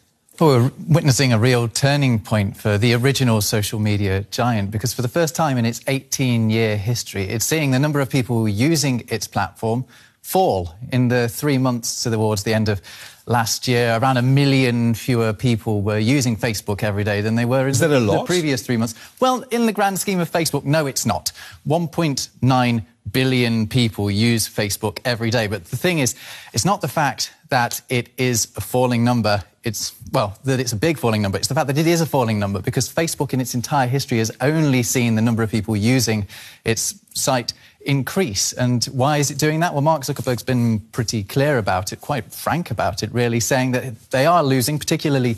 Well, 0.41 0.59
we're 0.59 0.73
witnessing 0.89 1.33
a 1.33 1.39
real 1.39 1.69
turning 1.69 2.19
point 2.19 2.57
for 2.57 2.77
the 2.77 2.95
original 2.95 3.41
social 3.43 3.79
media 3.79 4.27
giant 4.33 4.73
because 4.73 4.93
for 4.93 5.03
the 5.03 5.09
first 5.09 5.37
time 5.37 5.57
in 5.57 5.65
its 5.65 5.83
18 5.87 6.51
year 6.51 6.77
history, 6.77 7.29
it's 7.29 7.45
seeing 7.45 7.71
the 7.71 7.79
number 7.79 8.01
of 8.01 8.11
people 8.11 8.49
using 8.49 9.05
its 9.09 9.29
platform 9.29 9.85
fall 10.21 10.75
in 10.91 11.07
the 11.07 11.29
three 11.29 11.57
months 11.57 12.03
towards 12.03 12.43
the 12.43 12.55
end 12.55 12.69
of 12.69 12.83
last 13.27 13.67
year. 13.69 13.99
Around 14.01 14.19
a 14.19 14.23
million 14.23 14.95
fewer 14.95 15.33
people 15.33 15.83
were 15.83 15.99
using 15.99 16.37
Facebook 16.37 16.83
every 16.83 17.05
day 17.05 17.21
than 17.21 17.35
they 17.35 17.45
were 17.45 17.67
in 17.67 17.75
the, 17.75 17.89
the, 17.89 18.25
previous 18.25 18.63
three 18.63 18.77
months. 18.77 18.95
Well, 19.21 19.43
in 19.51 19.67
the 19.67 19.73
grand 19.73 19.99
scheme 19.99 20.21
of 20.21 20.31
Facebook, 20.31 20.65
no, 20.65 20.87
it's 20.87 21.07
not. 21.07 21.33
1.9 21.67 22.85
billion 23.13 23.67
people 23.67 24.11
use 24.11 24.49
Facebook 24.49 24.99
every 25.05 25.31
day. 25.31 25.47
But 25.47 25.65
the 25.67 25.77
thing 25.77 25.99
is, 25.99 26.15
it's 26.53 26.65
not 26.65 26.81
the 26.81 26.89
fact 26.89 27.33
that 27.49 27.81
it 27.89 28.09
is 28.17 28.53
a 28.57 28.61
falling 28.61 29.05
number. 29.05 29.43
It's, 29.63 29.95
well, 30.13 30.39
that 30.45 30.61
it's 30.61 30.73
a 30.73 30.77
big 30.77 30.99
falling 30.99 31.23
number. 31.23 31.39
It's 31.39 31.49
the 31.49 31.55
fact 31.55 31.69
that 31.69 31.79
it 31.79 31.87
is 31.87 32.01
a 32.01 32.07
falling 32.07 32.39
number 32.39 32.61
because 32.61 32.89
Facebook 32.89 33.33
in 33.33 33.41
its 33.41 33.55
entire 33.55 33.87
history 33.87 34.19
has 34.19 34.31
only 34.41 34.83
seen 34.83 35.15
the 35.15 35.23
number 35.23 35.43
of 35.43 35.51
people 35.51 35.77
using 35.77 36.27
its 36.65 36.95
site 37.15 37.53
increase. 37.85 38.53
And 38.53 38.85
why 38.87 39.19
is 39.19 39.31
it 39.31 39.39
doing 39.39 39.61
that? 39.61 39.73
Well, 39.73 39.83
Mark 39.83 40.03
Zuckerberg's 40.03 40.43
been 40.43 40.81
pretty 40.81 41.23
clear 41.23 41.59
about 41.59 41.93
it, 41.93 42.01
quite 42.01 42.33
frank 42.33 42.71
about 42.71 43.03
it, 43.03 43.13
really, 43.13 43.41
saying 43.41 43.73
that 43.73 44.11
they 44.11 44.27
are 44.27 44.43
losing, 44.43 44.79
particularly 44.79 45.37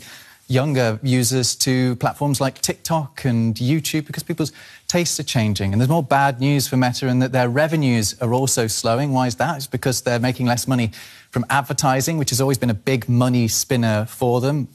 younger 0.49 0.97
users 1.03 1.55
to 1.55 1.95
platforms 1.97 2.39
like 2.39 2.61
TikTok 2.61 3.25
and 3.25 3.55
YouTube 3.55 4.07
because 4.07 4.23
people's 4.23 4.53
tastes 4.87 5.19
are 5.19 5.23
changing. 5.23 5.73
And 5.73 5.81
there's 5.81 5.89
more 5.89 6.03
bad 6.03 6.39
news 6.39 6.67
for 6.67 6.77
Meta 6.77 7.07
in 7.07 7.19
that 7.19 7.33
their 7.33 7.49
revenues 7.49 8.19
are 8.21 8.33
also 8.33 8.67
slowing. 8.67 9.11
Why 9.11 9.27
is 9.27 9.35
that? 9.35 9.57
It's 9.57 9.67
because 9.67 10.01
they're 10.01 10.19
making 10.19 10.45
less 10.45 10.67
money 10.67 10.91
from 11.31 11.45
advertising, 11.49 12.17
which 12.17 12.29
has 12.29 12.39
always 12.39 12.57
been 12.57 12.69
a 12.69 12.73
big 12.73 13.09
money 13.09 13.47
spinner 13.47 14.05
for 14.05 14.39
them. 14.39 14.69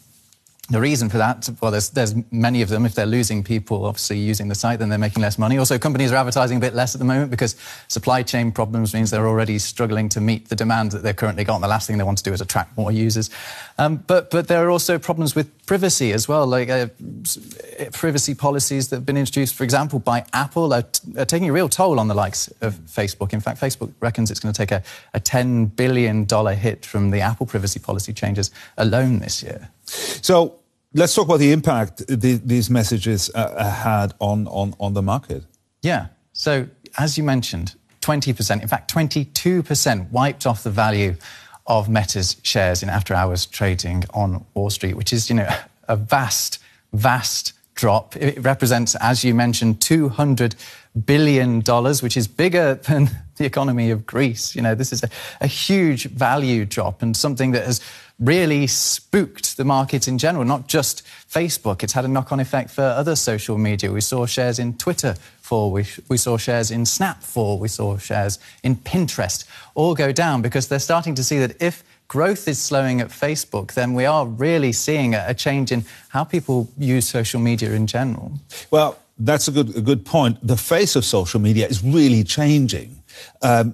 The 0.72 0.80
reason 0.80 1.10
for 1.10 1.18
that, 1.18 1.50
well, 1.60 1.70
there's, 1.70 1.90
there's 1.90 2.14
many 2.32 2.62
of 2.62 2.70
them. 2.70 2.86
If 2.86 2.94
they're 2.94 3.04
losing 3.04 3.44
people, 3.44 3.84
obviously, 3.84 4.18
using 4.18 4.48
the 4.48 4.54
site, 4.54 4.78
then 4.78 4.88
they're 4.88 4.98
making 4.98 5.20
less 5.20 5.38
money. 5.38 5.58
Also, 5.58 5.78
companies 5.78 6.10
are 6.12 6.16
advertising 6.16 6.56
a 6.56 6.60
bit 6.60 6.74
less 6.74 6.94
at 6.94 6.98
the 6.98 7.04
moment 7.04 7.30
because 7.30 7.56
supply 7.88 8.22
chain 8.22 8.50
problems 8.50 8.94
means 8.94 9.10
they're 9.10 9.28
already 9.28 9.58
struggling 9.58 10.08
to 10.08 10.18
meet 10.22 10.48
the 10.48 10.56
demand 10.56 10.92
that 10.92 11.02
they've 11.02 11.14
currently 11.14 11.44
got. 11.44 11.56
And 11.56 11.64
the 11.64 11.68
last 11.68 11.86
thing 11.86 11.98
they 11.98 12.04
want 12.04 12.16
to 12.18 12.24
do 12.24 12.32
is 12.32 12.40
attract 12.40 12.74
more 12.74 12.90
users. 12.90 13.28
Um, 13.76 13.96
but, 14.06 14.30
but 14.30 14.48
there 14.48 14.66
are 14.66 14.70
also 14.70 14.98
problems 14.98 15.34
with 15.34 15.50
privacy 15.66 16.10
as 16.10 16.26
well, 16.26 16.46
like 16.46 16.70
uh, 16.70 16.86
privacy 17.92 18.34
policies 18.34 18.88
that 18.88 18.96
have 18.96 19.06
been 19.06 19.18
introduced, 19.18 19.54
for 19.54 19.64
example, 19.64 19.98
by 19.98 20.24
Apple 20.32 20.72
are, 20.72 20.80
t- 20.80 21.18
are, 21.18 21.26
taking 21.26 21.50
a 21.50 21.52
real 21.52 21.68
toll 21.68 22.00
on 22.00 22.08
the 22.08 22.14
likes 22.14 22.48
of 22.62 22.76
Facebook. 22.86 23.34
In 23.34 23.40
fact, 23.40 23.60
Facebook 23.60 23.92
reckons 24.00 24.30
it's 24.30 24.40
going 24.40 24.54
to 24.54 24.56
take 24.56 24.70
a, 24.70 24.82
a 25.12 25.20
$10 25.20 25.76
billion 25.76 26.26
hit 26.56 26.86
from 26.86 27.10
the 27.10 27.20
Apple 27.20 27.44
privacy 27.44 27.78
policy 27.78 28.14
changes 28.14 28.50
alone 28.78 29.18
this 29.18 29.42
year. 29.42 29.68
So 29.84 30.61
let's 30.94 31.14
talk 31.14 31.26
about 31.26 31.38
the 31.38 31.52
impact 31.52 32.06
the, 32.06 32.40
these 32.44 32.70
messages 32.70 33.30
uh, 33.34 33.70
had 33.70 34.14
on, 34.18 34.46
on, 34.48 34.74
on 34.78 34.94
the 34.94 35.02
market. 35.02 35.44
Yeah. 35.82 36.08
So 36.32 36.68
as 36.98 37.16
you 37.16 37.24
mentioned, 37.24 37.74
20%, 38.00 38.62
in 38.62 38.68
fact, 38.68 38.92
22% 38.92 40.10
wiped 40.10 40.46
off 40.46 40.62
the 40.62 40.70
value 40.70 41.14
of 41.66 41.88
Meta's 41.88 42.36
shares 42.42 42.82
in 42.82 42.88
after 42.88 43.14
hours 43.14 43.46
trading 43.46 44.04
on 44.12 44.44
Wall 44.54 44.70
Street, 44.70 44.96
which 44.96 45.12
is, 45.12 45.30
you 45.30 45.36
know, 45.36 45.48
a 45.88 45.96
vast, 45.96 46.58
vast 46.92 47.52
drop. 47.74 48.16
It 48.16 48.42
represents, 48.42 48.96
as 48.96 49.24
you 49.24 49.34
mentioned, 49.34 49.80
$200 49.80 50.54
billion, 51.06 51.62
which 52.02 52.16
is 52.16 52.26
bigger 52.28 52.74
than 52.88 53.10
the 53.36 53.44
economy 53.44 53.90
of 53.90 54.04
Greece. 54.04 54.54
You 54.54 54.62
know, 54.62 54.74
this 54.74 54.92
is 54.92 55.02
a, 55.02 55.08
a 55.40 55.46
huge 55.46 56.04
value 56.04 56.64
drop 56.64 57.02
and 57.02 57.16
something 57.16 57.52
that 57.52 57.64
has 57.64 57.80
really 58.22 58.66
spooked 58.66 59.56
the 59.56 59.64
market 59.64 60.06
in 60.06 60.16
general, 60.16 60.44
not 60.44 60.68
just 60.68 61.02
Facebook. 61.28 61.82
It's 61.82 61.92
had 61.92 62.04
a 62.04 62.08
knock 62.08 62.32
on 62.32 62.40
effect 62.40 62.70
for 62.70 62.82
other 62.82 63.16
social 63.16 63.58
media. 63.58 63.90
We 63.90 64.00
saw 64.00 64.26
shares 64.26 64.58
in 64.58 64.76
Twitter 64.78 65.14
fall, 65.40 65.72
we, 65.72 65.84
we 66.08 66.16
saw 66.16 66.36
shares 66.36 66.70
in 66.70 66.86
Snap 66.86 67.22
fall, 67.22 67.58
we 67.58 67.68
saw 67.68 67.98
shares 67.98 68.38
in 68.62 68.76
Pinterest 68.76 69.44
all 69.74 69.94
go 69.94 70.12
down 70.12 70.40
because 70.40 70.68
they're 70.68 70.78
starting 70.78 71.14
to 71.16 71.24
see 71.24 71.38
that 71.38 71.60
if 71.60 71.82
growth 72.08 72.46
is 72.46 72.60
slowing 72.60 73.00
at 73.00 73.08
Facebook, 73.08 73.72
then 73.72 73.94
we 73.94 74.06
are 74.06 74.26
really 74.26 74.72
seeing 74.72 75.14
a, 75.14 75.24
a 75.28 75.34
change 75.34 75.72
in 75.72 75.84
how 76.10 76.24
people 76.24 76.68
use 76.78 77.08
social 77.08 77.40
media 77.40 77.72
in 77.72 77.86
general. 77.86 78.32
Well, 78.70 78.98
that's 79.18 79.48
a 79.48 79.52
good, 79.52 79.76
a 79.76 79.80
good 79.80 80.04
point. 80.04 80.38
The 80.46 80.56
face 80.56 80.96
of 80.96 81.04
social 81.04 81.40
media 81.40 81.66
is 81.66 81.82
really 81.82 82.24
changing. 82.24 83.02
Um, 83.42 83.72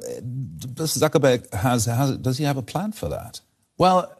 does 0.74 0.96
Zuckerberg 0.96 1.52
has, 1.52 1.86
has, 1.86 2.16
does 2.18 2.38
he 2.38 2.44
have 2.44 2.56
a 2.56 2.62
plan 2.62 2.92
for 2.92 3.08
that? 3.08 3.40
Well, 3.76 4.12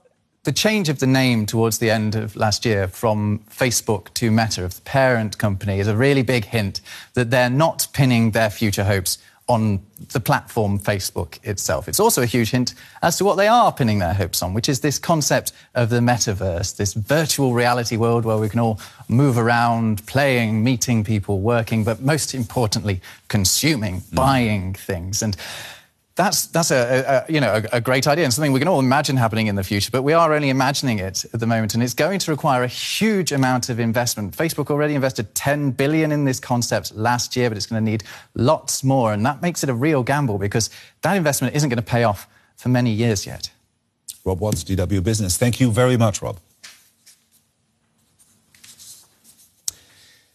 the 0.49 0.53
change 0.53 0.89
of 0.89 0.99
the 0.99 1.07
name 1.07 1.45
towards 1.45 1.77
the 1.77 1.91
end 1.91 2.15
of 2.15 2.35
last 2.35 2.65
year 2.65 2.89
from 2.89 3.39
Facebook 3.51 4.09
to 4.15 4.31
Meta, 4.31 4.65
of 4.65 4.77
the 4.77 4.81
parent 4.81 5.37
company, 5.37 5.79
is 5.79 5.87
a 5.87 5.95
really 5.95 6.23
big 6.23 6.47
hint 6.47 6.81
that 7.13 7.31
they're 7.31 7.51
not 7.51 7.87
pinning 7.93 8.31
their 8.31 8.49
future 8.49 8.85
hopes 8.85 9.19
on 9.47 9.79
the 10.13 10.21
platform 10.21 10.79
Facebook 10.79 11.39
itself. 11.45 11.87
It's 11.87 12.01
also 12.01 12.23
a 12.23 12.27
huge 12.27 12.51
hint 12.51 12.73
as 13.03 13.19
to 13.19 13.27
what 13.27 13.35
they 13.35 13.47
are 13.47 13.71
pinning 13.71 13.99
their 13.99 14.15
hopes 14.15 14.43
on, 14.43 14.55
which 14.55 14.71
is 14.71 14.81
this 14.81 14.99
concept 14.99 15.53
of 15.75 15.91
the 15.91 16.01
metaverse, 16.01 16.75
this 16.77 16.95
virtual 16.95 17.53
reality 17.53 17.99
world 17.99 18.25
where 18.25 18.39
we 18.39 18.49
can 18.49 18.61
all 18.61 18.81
move 19.07 19.37
around, 19.37 20.07
playing, 20.07 20.65
meeting 20.65 21.05
people, 21.05 21.41
working, 21.41 21.85
but 21.85 22.01
most 22.01 22.35
importantly, 22.35 23.03
consuming, 23.29 24.01
mm. 24.01 24.15
buying 24.15 24.73
things. 24.73 25.23
And 25.23 25.37
that's 26.19 26.47
that's 26.49 26.73
a, 26.73 27.25
a 27.29 27.33
you 27.33 27.41
know 27.41 27.55
a, 27.55 27.77
a, 27.77 27.81
great 27.81 28.07
idea 28.09 28.25
and 28.25 28.35
something 28.35 28.53
we 28.53 28.59
can 28.59 28.67
all 28.67 28.81
imagine 28.81 29.17
happening 29.17 29.47
in 29.47 29.55
the 29.55 29.63
future. 29.63 29.91
But 29.91 30.03
we 30.03 30.13
are 30.13 30.35
only 30.35 30.51
imagining 30.51 30.99
it 30.99 31.25
at 31.33 31.39
the 31.39 31.47
moment, 31.47 31.75
and 31.75 31.83
it's 31.83 31.95
going 31.95 32.19
to 32.19 32.31
require 32.31 32.65
a 32.65 32.69
huge 32.69 33.31
amount 33.31 33.69
of 33.69 33.79
investment. 33.79 34.37
Facebook 34.37 34.69
already 34.69 34.97
invested 34.97 35.33
10 35.37 35.71
billion 35.71 36.11
in 36.11 36.25
this 36.25 36.41
concept 36.41 36.95
last 36.97 37.37
year, 37.37 37.49
but 37.49 37.57
it's 37.57 37.67
going 37.67 37.83
to 37.83 37.91
need 37.91 38.03
lots 38.35 38.83
more, 38.83 39.13
and 39.13 39.25
that 39.25 39.41
makes 39.41 39.63
it 39.63 39.71
a 39.71 39.75
real 39.75 40.03
gamble 40.03 40.39
because 40.39 40.71
that 41.03 41.17
investment 41.17 41.55
isn't 41.55 41.69
going 41.69 41.77
to 41.77 41.91
pay 41.91 42.03
off 42.03 42.27
for 42.57 42.69
many 42.69 42.91
years 42.91 43.25
yet. 43.25 43.51
Rob 44.25 44.41
Watts, 44.41 44.65
DW 44.65 45.03
Business. 45.03 45.37
Thank 45.37 45.61
you 45.61 45.71
very 45.71 45.97
much, 45.97 46.21
Rob. 46.21 46.39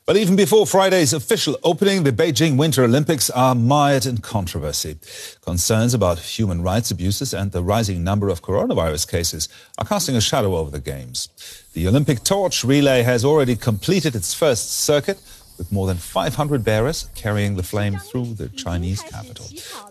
But 0.05 0.17
even 0.17 0.36
before 0.36 0.67
Friday's 0.67 1.13
official 1.13 1.57
opening, 1.63 2.03
the 2.03 2.12
Beijing 2.12 2.57
Winter 2.57 2.83
Olympics 2.83 3.29
are 3.29 3.55
mired 3.55 4.05
in 4.05 4.17
controversy. 4.17 4.98
Concerns 5.39 5.93
about 5.93 6.19
human 6.19 6.62
rights 6.62 6.91
abuses 6.91 7.33
and 7.33 7.53
the 7.53 7.63
rising 7.63 8.03
number 8.03 8.27
of 8.27 8.41
coronavirus 8.41 9.10
cases 9.10 9.48
are 9.77 9.86
casting 9.86 10.17
a 10.17 10.22
shadow 10.22 10.57
over 10.57 10.69
the 10.69 10.81
Games. 10.81 11.29
The 11.72 11.88
Olympic 11.88 12.22
torch 12.25 12.65
relay 12.65 13.03
has 13.03 13.24
already 13.24 13.55
completed 13.55 14.13
its 14.13 14.33
first 14.33 14.72
circuit, 14.72 15.22
with 15.57 15.72
more 15.72 15.88
than 15.88 15.98
500 15.98 16.63
bearers 16.63 17.10
carrying 17.15 17.55
the 17.55 17.63
flame 17.63 17.98
through 17.98 18.33
the 18.33 18.50
Chinese 18.50 19.01
capital. 19.01 19.45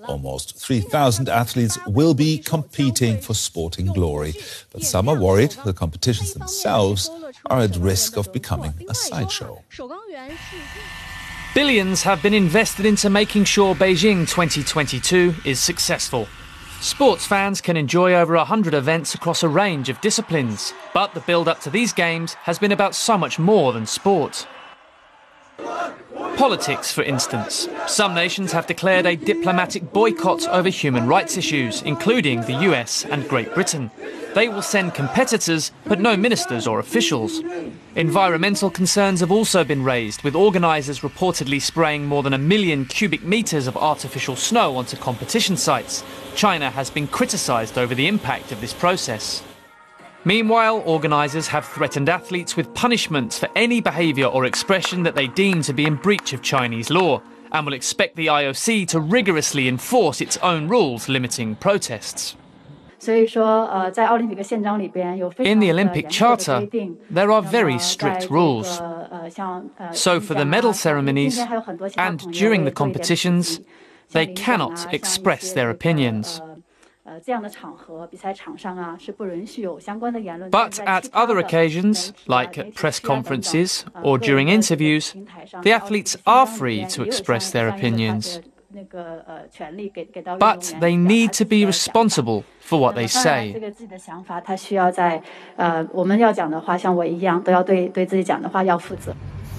Almost 0.07 0.59
3,000 0.59 1.29
athletes 1.29 1.79
will 1.87 2.15
be 2.15 2.39
competing 2.39 3.19
for 3.19 3.35
sporting 3.35 3.87
glory, 3.87 4.35
but 4.73 4.83
some 4.83 5.09
are 5.09 5.19
worried 5.19 5.57
the 5.65 5.73
competitions 5.73 6.35
themselves 6.35 7.11
are 7.47 7.61
at 7.61 7.77
risk 7.77 8.17
of 8.17 8.33
becoming 8.33 8.75
a 8.89 8.95
sideshow. 8.95 9.63
Billions 11.55 12.03
have 12.03 12.23
been 12.23 12.35
invested 12.35 12.87
into 12.87 13.11
making 13.11 13.45
sure 13.45 13.75
Beijing 13.75 14.27
2022 14.29 15.35
is 15.45 15.61
successful. 15.61 16.27
Sports 16.81 17.27
fans 17.27 17.61
can 17.61 17.77
enjoy 17.77 18.15
over 18.15 18.35
100 18.35 18.75
events 18.75 19.15
across 19.15 19.43
a 19.43 19.49
range 19.49 19.89
of 19.89 20.01
disciplines, 20.01 20.73
but 20.93 21.15
the 21.15 21.21
build 21.21 21.47
up 21.47 21.61
to 21.61 21.71
these 21.71 21.93
games 21.93 22.35
has 22.35 22.59
been 22.59 22.73
about 22.73 22.95
so 22.95 23.17
much 23.17 23.39
more 23.39 23.73
than 23.73 23.87
sport. 23.87 24.47
Politics, 26.37 26.91
for 26.91 27.03
instance. 27.03 27.69
Some 27.87 28.15
nations 28.15 28.53
have 28.53 28.67
declared 28.67 29.07
a 29.07 29.17
diplomatic 29.17 29.93
boycott 29.93 30.49
over 30.49 30.69
human 30.69 31.07
rights 31.07 31.37
issues, 31.37 31.83
including 31.83 32.41
the 32.41 32.59
US 32.71 33.05
and 33.05 33.29
Great 33.29 33.55
Britain. 33.55 33.91
They 34.35 34.49
will 34.49 34.63
send 34.63 34.95
competitors, 34.95 35.73
but 35.85 36.01
no 36.01 36.17
ministers 36.17 36.67
or 36.67 36.79
officials. 36.79 37.43
Environmental 37.95 38.71
concerns 38.71 39.21
have 39.21 39.31
also 39.31 39.63
been 39.63 39.85
raised, 39.85 40.23
with 40.23 40.35
organisers 40.35 41.01
reportedly 41.01 41.61
spraying 41.61 42.07
more 42.07 42.23
than 42.23 42.33
a 42.33 42.39
million 42.39 42.87
cubic 42.87 43.23
metres 43.23 43.67
of 43.67 43.77
artificial 43.77 44.35
snow 44.35 44.77
onto 44.77 44.97
competition 44.97 45.57
sites. 45.57 46.03
China 46.35 46.71
has 46.71 46.89
been 46.89 47.07
criticised 47.07 47.77
over 47.77 47.95
the 47.95 48.07
impact 48.07 48.53
of 48.53 48.61
this 48.63 48.73
process. 48.73 49.43
Meanwhile, 50.25 50.85
organisers 50.87 51.49
have 51.49 51.67
threatened 51.67 52.09
athletes 52.09 52.57
with 52.57 52.73
punishments 52.75 53.39
for 53.39 53.49
any 53.57 53.81
behaviour 53.81 54.27
or 54.27 54.45
expression 54.45 55.03
that 55.03 55.17
they 55.17 55.27
deem 55.27 55.63
to 55.63 55.73
be 55.73 55.85
in 55.85 55.97
breach 55.97 56.33
of 56.33 56.43
Chinese 56.43 56.91
law, 56.91 57.21
and 57.51 57.67
will 57.67 57.75
expect 57.75 58.17
the 58.17 58.29
IOC 58.29 58.87
to 58.89 59.01
rigorously 59.01 59.69
enforce 59.69 60.21
its 60.21 60.37
own 60.39 60.69
rules 60.69 61.09
limiting 61.09 61.57
protests. 61.57 62.37
In 63.05 63.27
the 65.59 65.71
Olympic 65.71 66.09
Charter, 66.09 66.69
there 67.11 67.33
are 67.33 67.43
very 67.43 67.79
strict 67.81 68.31
rules. 68.31 68.81
So, 69.93 70.21
for 70.21 70.35
the 70.35 70.45
medal 70.45 70.73
ceremonies 70.73 71.41
and 71.97 72.21
during 72.33 72.65
the 72.65 72.71
competitions, 72.71 73.61
they 74.11 74.27
cannot 74.29 74.95
express 74.95 75.53
their 75.53 75.69
opinions. 75.69 76.41
But 77.05 77.29
at 80.87 81.11
other 81.13 81.39
occasions, 81.39 82.13
like 82.29 82.59
at 82.59 82.75
press 82.75 83.01
conferences 83.01 83.85
or 84.03 84.19
during 84.19 84.49
interviews, 84.49 85.15
the 85.63 85.73
athletes 85.73 86.17
are 86.27 86.47
free 86.47 86.87
to 86.87 87.03
express 87.03 87.51
their 87.51 87.69
opinions. 87.69 88.41
But 90.39 90.75
they 90.81 90.97
need 90.97 91.33
to 91.35 91.45
be 91.45 91.67
responsible 91.67 92.45
for 92.61 92.81
what 92.81 92.95
they 92.95 93.07
say. 93.07 93.53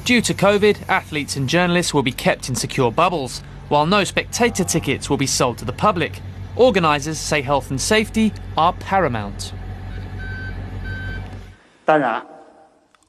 Due 0.05 0.21
to 0.21 0.33
COVID, 0.33 0.89
athletes 0.89 1.35
and 1.35 1.47
journalists 1.49 1.93
will 1.93 2.03
be 2.03 2.11
kept 2.11 2.49
in 2.49 2.55
secure 2.55 2.91
bubbles, 2.91 3.41
while 3.69 3.85
no 3.85 4.03
spectator 4.03 4.63
tickets 4.63 5.09
will 5.09 5.17
be 5.17 5.27
sold 5.27 5.57
to 5.59 5.65
the 5.65 5.73
public. 5.73 6.21
Organisers 6.55 7.17
say 7.17 7.41
health 7.41 7.71
and 7.71 7.81
safety 7.81 8.31
are 8.57 8.73
paramount. 8.73 9.53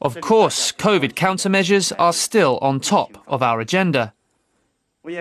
Of 0.01 0.21
course, 0.21 0.73
COVID 0.73 1.15
countermeasures 1.15 1.93
are 1.99 2.13
still 2.13 2.59
on 2.61 2.81
top 2.81 3.23
of 3.27 3.43
our 3.43 3.61
agenda. 3.61 4.13
We 5.03 5.15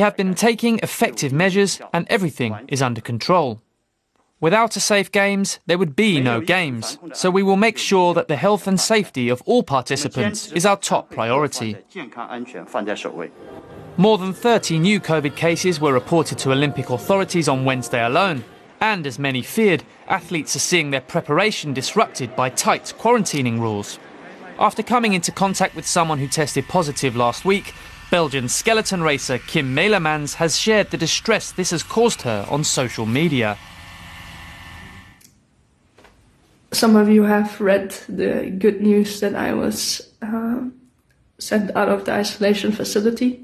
have 0.00 0.16
been 0.16 0.34
taking 0.34 0.78
effective 0.80 1.32
measures 1.32 1.80
and 1.92 2.06
everything 2.10 2.56
is 2.68 2.82
under 2.82 3.00
control. 3.00 3.60
Without 4.40 4.74
a 4.74 4.80
safe 4.80 5.12
games, 5.12 5.60
there 5.66 5.76
would 5.76 5.94
be 5.94 6.18
no 6.18 6.40
games, 6.40 6.98
so 7.12 7.30
we 7.30 7.42
will 7.42 7.56
make 7.56 7.76
sure 7.76 8.14
that 8.14 8.26
the 8.26 8.36
health 8.36 8.66
and 8.66 8.80
safety 8.80 9.28
of 9.28 9.42
all 9.44 9.62
participants 9.62 10.50
is 10.52 10.64
our 10.64 10.78
top 10.78 11.10
priority. 11.10 11.76
More 14.00 14.16
than 14.16 14.32
30 14.32 14.78
new 14.78 14.98
COVID 14.98 15.36
cases 15.36 15.78
were 15.78 15.92
reported 15.92 16.38
to 16.38 16.52
Olympic 16.52 16.88
authorities 16.88 17.50
on 17.50 17.66
Wednesday 17.66 18.02
alone. 18.02 18.42
And 18.80 19.06
as 19.06 19.18
many 19.18 19.42
feared, 19.42 19.84
athletes 20.08 20.56
are 20.56 20.60
seeing 20.60 20.90
their 20.90 21.02
preparation 21.02 21.74
disrupted 21.74 22.34
by 22.34 22.48
tight 22.48 22.94
quarantining 22.98 23.60
rules. 23.60 23.98
After 24.58 24.82
coming 24.82 25.12
into 25.12 25.30
contact 25.30 25.76
with 25.76 25.86
someone 25.86 26.18
who 26.18 26.28
tested 26.28 26.66
positive 26.66 27.14
last 27.14 27.44
week, 27.44 27.74
Belgian 28.10 28.48
skeleton 28.48 29.02
racer 29.02 29.36
Kim 29.36 29.76
Meulemans 29.76 30.36
has 30.36 30.58
shared 30.58 30.90
the 30.90 30.96
distress 30.96 31.52
this 31.52 31.70
has 31.70 31.82
caused 31.82 32.22
her 32.22 32.46
on 32.48 32.64
social 32.64 33.04
media. 33.04 33.58
Some 36.72 36.96
of 36.96 37.10
you 37.10 37.24
have 37.24 37.60
read 37.60 37.90
the 38.08 38.50
good 38.58 38.80
news 38.80 39.20
that 39.20 39.34
I 39.34 39.52
was 39.52 40.10
uh, 40.22 40.62
sent 41.36 41.76
out 41.76 41.90
of 41.90 42.06
the 42.06 42.12
isolation 42.12 42.72
facility 42.72 43.42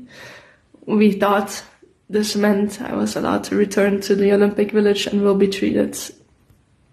we 0.87 1.13
thought 1.13 1.63
this 2.09 2.37
meant 2.37 2.81
I 2.81 2.95
was 2.95 3.17
allowed 3.17 3.45
to 3.45 3.57
return 3.57 4.01
to 4.03 4.15
the 4.15 4.33
Olympic 4.33 4.71
Village 4.71 5.07
and 5.07 5.23
will 5.23 5.35
be 5.35 5.49
treated 5.49 5.99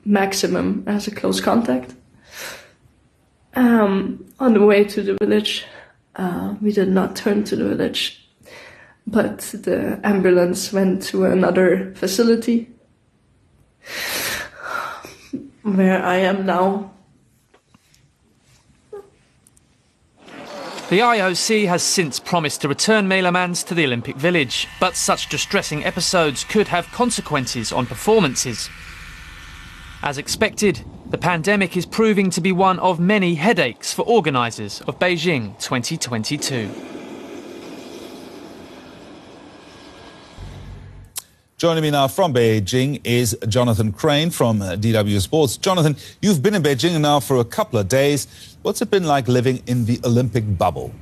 maximum 0.06 0.84
as 0.88 1.08
a 1.08 1.12
close 1.12 1.40
contact. 1.40 1.94
Um, 3.56 4.26
on 4.40 4.54
the 4.54 4.66
way 4.66 4.84
to 4.84 5.04
the 5.04 5.18
village, 5.22 5.66
uh, 6.16 6.56
we 6.62 6.72
did 6.72 6.90
not 6.90 7.16
turn 7.16 7.44
to 7.46 7.56
the 7.56 7.70
village, 7.70 8.28
but 9.06 9.40
the 9.40 10.00
ambulance 10.04 10.74
went 10.74 11.04
to 11.04 11.26
another 11.26 11.94
facility 11.96 12.70
where 15.62 16.04
I 16.04 16.18
am 16.18 16.46
now 16.46 16.93
The 20.90 21.00
IOC 21.00 21.68
has 21.70 21.82
since 21.82 22.20
promised 22.20 22.62
to 22.62 22.68
return 22.68 23.08
Meulemans 23.08 23.66
to 23.68 23.74
the 23.74 23.86
Olympic 23.86 24.18
Village, 24.18 24.68
but 24.82 24.96
such 24.96 25.30
distressing 25.30 25.84
episodes 25.86 26.44
could 26.44 26.68
have 26.68 26.92
consequences 26.92 27.72
on 27.72 27.86
performances. 27.86 28.70
As 30.04 30.18
expected, 30.18 30.84
the 31.10 31.18
pandemic 31.18 31.78
is 31.78 31.86
proving 31.86 32.30
to 32.32 32.42
be 32.42 32.52
one 32.52 32.80
of 32.80 33.00
many 33.00 33.36
headaches 33.36 33.94
for 33.94 34.04
organisers 34.04 34.82
of 34.82 35.00
Beijing 35.00 35.58
2022. 35.60 36.93
Joining 41.64 41.84
me 41.84 41.92
now 41.92 42.10
from 42.10 42.34
Beijing 42.34 43.00
is 43.06 43.38
Jonathan 43.48 43.94
Crane 43.94 44.32
from 44.32 44.60
DW 44.60 45.22
Sports. 45.22 45.56
Jonathan, 45.56 45.96
you've 46.22 46.44
been 46.44 46.56
in 46.56 46.62
Beijing 46.62 47.00
now 47.00 47.22
for 47.22 47.38
a 47.38 47.46
couple 47.46 47.80
of 47.80 47.88
days. 47.88 48.58
What's 48.64 48.82
it 48.82 48.92
been 48.92 49.06
like 49.06 49.30
living 49.30 49.64
in 49.66 49.86
the 49.86 49.98
Olympic 50.04 50.58
bubble? 50.58 50.94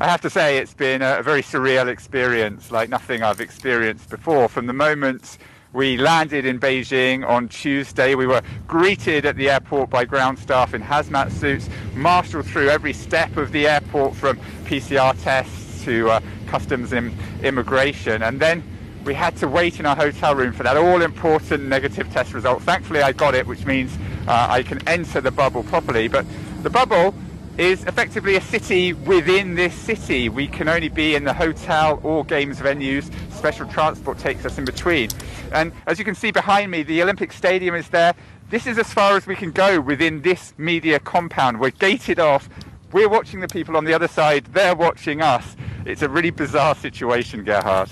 I 0.00 0.08
have 0.08 0.20
to 0.22 0.28
say 0.28 0.58
it's 0.58 0.74
been 0.74 1.02
a 1.02 1.22
very 1.22 1.40
surreal 1.40 1.86
experience, 1.86 2.72
like 2.72 2.88
nothing 2.88 3.22
I've 3.22 3.40
experienced 3.40 4.10
before. 4.10 4.48
From 4.48 4.66
the 4.66 4.72
moment 4.72 5.38
we 5.72 5.98
landed 5.98 6.46
in 6.46 6.58
Beijing 6.58 7.24
on 7.28 7.48
Tuesday, 7.48 8.16
we 8.16 8.26
were 8.26 8.42
greeted 8.66 9.24
at 9.24 9.36
the 9.36 9.50
airport 9.50 9.88
by 9.88 10.04
ground 10.04 10.40
staff 10.40 10.74
in 10.74 10.82
hazmat 10.82 11.30
suits, 11.30 11.68
marshaled 11.94 12.46
through 12.46 12.70
every 12.70 12.92
step 12.92 13.36
of 13.36 13.52
the 13.52 13.68
airport 13.68 14.16
from 14.16 14.36
PCR 14.64 15.16
tests 15.22 15.57
to 15.84 16.10
uh, 16.10 16.20
customs 16.46 16.92
and 16.92 17.12
immigration, 17.42 18.22
and 18.22 18.40
then 18.40 18.62
we 19.04 19.14
had 19.14 19.36
to 19.36 19.48
wait 19.48 19.80
in 19.80 19.86
our 19.86 19.96
hotel 19.96 20.34
room 20.34 20.52
for 20.52 20.64
that 20.64 20.76
all 20.76 21.00
important 21.00 21.64
negative 21.64 22.12
test 22.12 22.34
result. 22.34 22.62
Thankfully, 22.62 23.00
I 23.00 23.12
got 23.12 23.34
it, 23.34 23.46
which 23.46 23.64
means 23.64 23.96
uh, 24.26 24.46
I 24.50 24.62
can 24.62 24.86
enter 24.86 25.20
the 25.20 25.30
bubble 25.30 25.62
properly. 25.62 26.08
But 26.08 26.26
the 26.62 26.70
bubble 26.70 27.14
is 27.56 27.84
effectively 27.84 28.36
a 28.36 28.40
city 28.40 28.92
within 28.92 29.54
this 29.54 29.74
city. 29.74 30.28
We 30.28 30.46
can 30.46 30.68
only 30.68 30.88
be 30.88 31.14
in 31.14 31.24
the 31.24 31.32
hotel 31.32 32.00
or 32.02 32.24
games 32.24 32.60
venues. 32.60 33.10
Special 33.32 33.66
transport 33.66 34.18
takes 34.18 34.44
us 34.44 34.58
in 34.58 34.64
between. 34.64 35.10
And 35.52 35.72
as 35.86 35.98
you 35.98 36.04
can 36.04 36.14
see 36.14 36.30
behind 36.30 36.70
me, 36.70 36.82
the 36.82 37.02
Olympic 37.02 37.32
Stadium 37.32 37.74
is 37.74 37.88
there. 37.88 38.14
This 38.50 38.66
is 38.66 38.78
as 38.78 38.92
far 38.92 39.16
as 39.16 39.26
we 39.26 39.34
can 39.34 39.50
go 39.50 39.80
within 39.80 40.22
this 40.22 40.54
media 40.56 41.00
compound. 41.00 41.58
We're 41.58 41.70
gated 41.70 42.20
off. 42.20 42.48
We're 42.92 43.08
watching 43.08 43.40
the 43.40 43.48
people 43.48 43.76
on 43.76 43.84
the 43.84 43.92
other 43.92 44.08
side. 44.08 44.44
They're 44.52 44.76
watching 44.76 45.20
us. 45.20 45.56
It's 45.88 46.02
a 46.02 46.08
really 46.08 46.30
bizarre 46.30 46.74
situation, 46.74 47.44
Gerhard. 47.44 47.88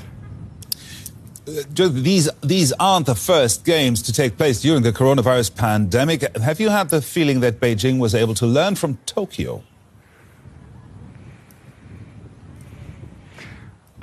Uh, 1.49 1.89
these 1.89 2.29
these 2.43 2.73
aren't 2.79 3.07
the 3.07 3.15
first 3.15 3.65
games 3.65 4.03
to 4.03 4.13
take 4.13 4.37
place 4.37 4.61
during 4.61 4.83
the 4.83 4.93
coronavirus 4.93 5.55
pandemic. 5.55 6.37
Have 6.37 6.61
you 6.61 6.69
had 6.69 6.91
the 6.91 7.01
feeling 7.01 7.41
that 7.41 7.59
Beijing 7.59 7.99
was 7.99 8.15
able 8.15 8.35
to 8.35 8.47
learn 8.47 8.75
from 8.75 8.99
Tokyo? 9.07 9.63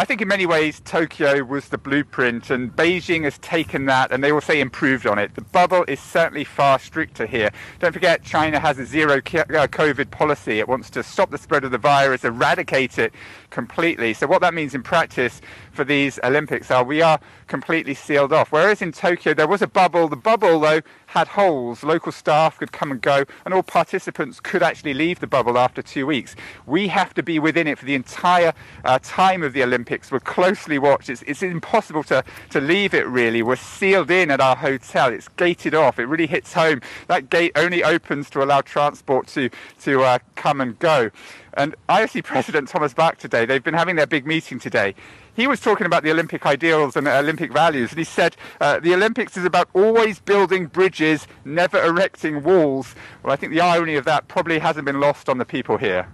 I 0.03 0.05
think 0.05 0.21
in 0.21 0.27
many 0.27 0.45
ways 0.45 0.81
Tokyo 0.81 1.45
was 1.45 1.69
the 1.69 1.77
blueprint 1.77 2.49
and 2.49 2.75
Beijing 2.75 3.23
has 3.23 3.37
taken 3.37 3.85
that 3.85 4.11
and 4.11 4.21
they 4.21 4.33
will 4.33 4.41
say 4.41 4.59
improved 4.59 5.07
on 5.07 5.17
it. 5.17 5.33
The 5.33 5.39
bubble 5.43 5.85
is 5.87 5.97
certainly 6.01 6.43
far 6.43 6.77
stricter 6.77 7.25
here. 7.25 7.51
Don't 7.79 7.93
forget 7.93 8.21
China 8.21 8.59
has 8.59 8.77
a 8.79 8.85
zero 8.85 9.19
uh, 9.19 9.19
COVID 9.21 10.11
policy. 10.11 10.59
It 10.59 10.67
wants 10.67 10.89
to 10.89 11.03
stop 11.03 11.31
the 11.31 11.37
spread 11.37 11.63
of 11.63 11.71
the 11.71 11.77
virus, 11.77 12.25
eradicate 12.25 12.99
it 12.99 13.13
completely. 13.49 14.13
So 14.13 14.27
what 14.27 14.41
that 14.41 14.53
means 14.53 14.75
in 14.75 14.83
practice 14.83 15.39
for 15.73 15.83
these 15.83 16.19
Olympics 16.23 16.71
are 16.71 16.83
we 16.83 17.01
are 17.01 17.19
completely 17.47 17.93
sealed 17.93 18.31
off. 18.31 18.51
Whereas 18.51 18.81
in 18.81 18.91
Tokyo 18.91 19.33
there 19.33 19.47
was 19.47 19.61
a 19.61 19.67
bubble. 19.67 20.07
The 20.07 20.15
bubble 20.15 20.59
though 20.59 20.81
had 21.07 21.27
holes. 21.27 21.83
Local 21.83 22.11
staff 22.11 22.57
could 22.57 22.71
come 22.71 22.91
and 22.91 23.01
go 23.01 23.25
and 23.45 23.53
all 23.53 23.63
participants 23.63 24.39
could 24.39 24.63
actually 24.63 24.93
leave 24.93 25.19
the 25.19 25.27
bubble 25.27 25.57
after 25.57 25.81
two 25.81 26.05
weeks. 26.05 26.35
We 26.65 26.87
have 26.87 27.13
to 27.15 27.23
be 27.23 27.39
within 27.39 27.67
it 27.67 27.77
for 27.77 27.85
the 27.85 27.95
entire 27.95 28.53
uh, 28.85 28.99
time 29.01 29.43
of 29.43 29.53
the 29.53 29.63
Olympics. 29.63 30.11
We're 30.11 30.19
closely 30.19 30.79
watched. 30.79 31.09
It's, 31.09 31.23
it's 31.23 31.43
impossible 31.43 32.03
to, 32.05 32.23
to 32.51 32.61
leave 32.61 32.93
it 32.93 33.07
really. 33.07 33.41
We're 33.41 33.55
sealed 33.55 34.11
in 34.11 34.31
at 34.31 34.39
our 34.39 34.55
hotel. 34.55 35.11
It's 35.11 35.27
gated 35.27 35.75
off. 35.75 35.99
It 35.99 36.05
really 36.05 36.27
hits 36.27 36.53
home. 36.53 36.81
That 37.07 37.29
gate 37.29 37.51
only 37.55 37.83
opens 37.83 38.29
to 38.31 38.43
allow 38.43 38.61
transport 38.61 39.27
to, 39.27 39.49
to 39.81 40.03
uh, 40.03 40.19
come 40.35 40.61
and 40.61 40.77
go. 40.79 41.11
And 41.55 41.75
IOC 41.87 42.23
President 42.23 42.67
Thomas 42.67 42.93
Bach 42.93 43.17
today, 43.17 43.45
they've 43.45 43.63
been 43.63 43.75
having 43.75 43.95
their 43.95 44.07
big 44.07 44.25
meeting 44.25 44.59
today 44.59 44.95
he 45.35 45.47
was 45.47 45.59
talking 45.59 45.85
about 45.85 46.03
the 46.03 46.11
Olympic 46.11 46.45
ideals 46.45 46.95
and 46.95 47.07
Olympic 47.07 47.51
values, 47.51 47.91
and 47.91 47.97
he 47.97 48.03
said 48.03 48.35
uh, 48.61 48.79
the 48.79 48.93
Olympics 48.93 49.35
is 49.35 49.45
about 49.45 49.69
always 49.73 50.19
building 50.19 50.67
bridges, 50.67 51.27
never 51.45 51.83
erecting 51.83 52.43
walls. 52.43 52.95
Well, 53.23 53.33
I 53.33 53.35
think 53.35 53.51
the 53.51 53.61
irony 53.61 53.95
of 53.95 54.05
that 54.05 54.27
probably 54.27 54.59
hasn't 54.59 54.85
been 54.85 54.99
lost 54.99 55.29
on 55.29 55.37
the 55.37 55.45
people 55.45 55.77
here. 55.77 56.07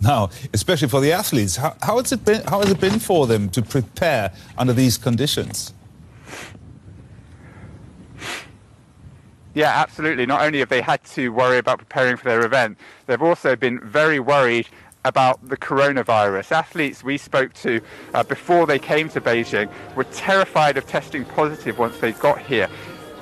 Now, 0.00 0.30
especially 0.54 0.88
for 0.88 1.00
the 1.00 1.12
athletes, 1.12 1.56
how, 1.56 1.76
how, 1.82 1.98
has 1.98 2.12
it 2.12 2.24
been, 2.24 2.42
how 2.44 2.60
has 2.60 2.70
it 2.70 2.80
been 2.80 3.00
for 3.00 3.26
them 3.26 3.48
to 3.50 3.62
prepare 3.62 4.32
under 4.56 4.72
these 4.72 4.96
conditions? 4.96 5.72
Yeah, 9.54 9.72
absolutely. 9.74 10.24
Not 10.24 10.42
only 10.42 10.60
have 10.60 10.68
they 10.68 10.80
had 10.80 11.02
to 11.04 11.30
worry 11.30 11.58
about 11.58 11.78
preparing 11.78 12.16
for 12.16 12.24
their 12.24 12.44
event, 12.46 12.78
they've 13.06 13.20
also 13.20 13.56
been 13.56 13.80
very 13.80 14.20
worried 14.20 14.68
about 15.08 15.48
the 15.48 15.56
coronavirus. 15.56 16.52
Athletes 16.52 17.02
we 17.02 17.16
spoke 17.16 17.54
to 17.54 17.80
uh, 18.12 18.22
before 18.22 18.66
they 18.66 18.78
came 18.78 19.08
to 19.08 19.20
Beijing 19.20 19.68
were 19.96 20.04
terrified 20.04 20.76
of 20.76 20.86
testing 20.86 21.24
positive 21.24 21.78
once 21.78 21.98
they 21.98 22.12
got 22.12 22.38
here. 22.38 22.68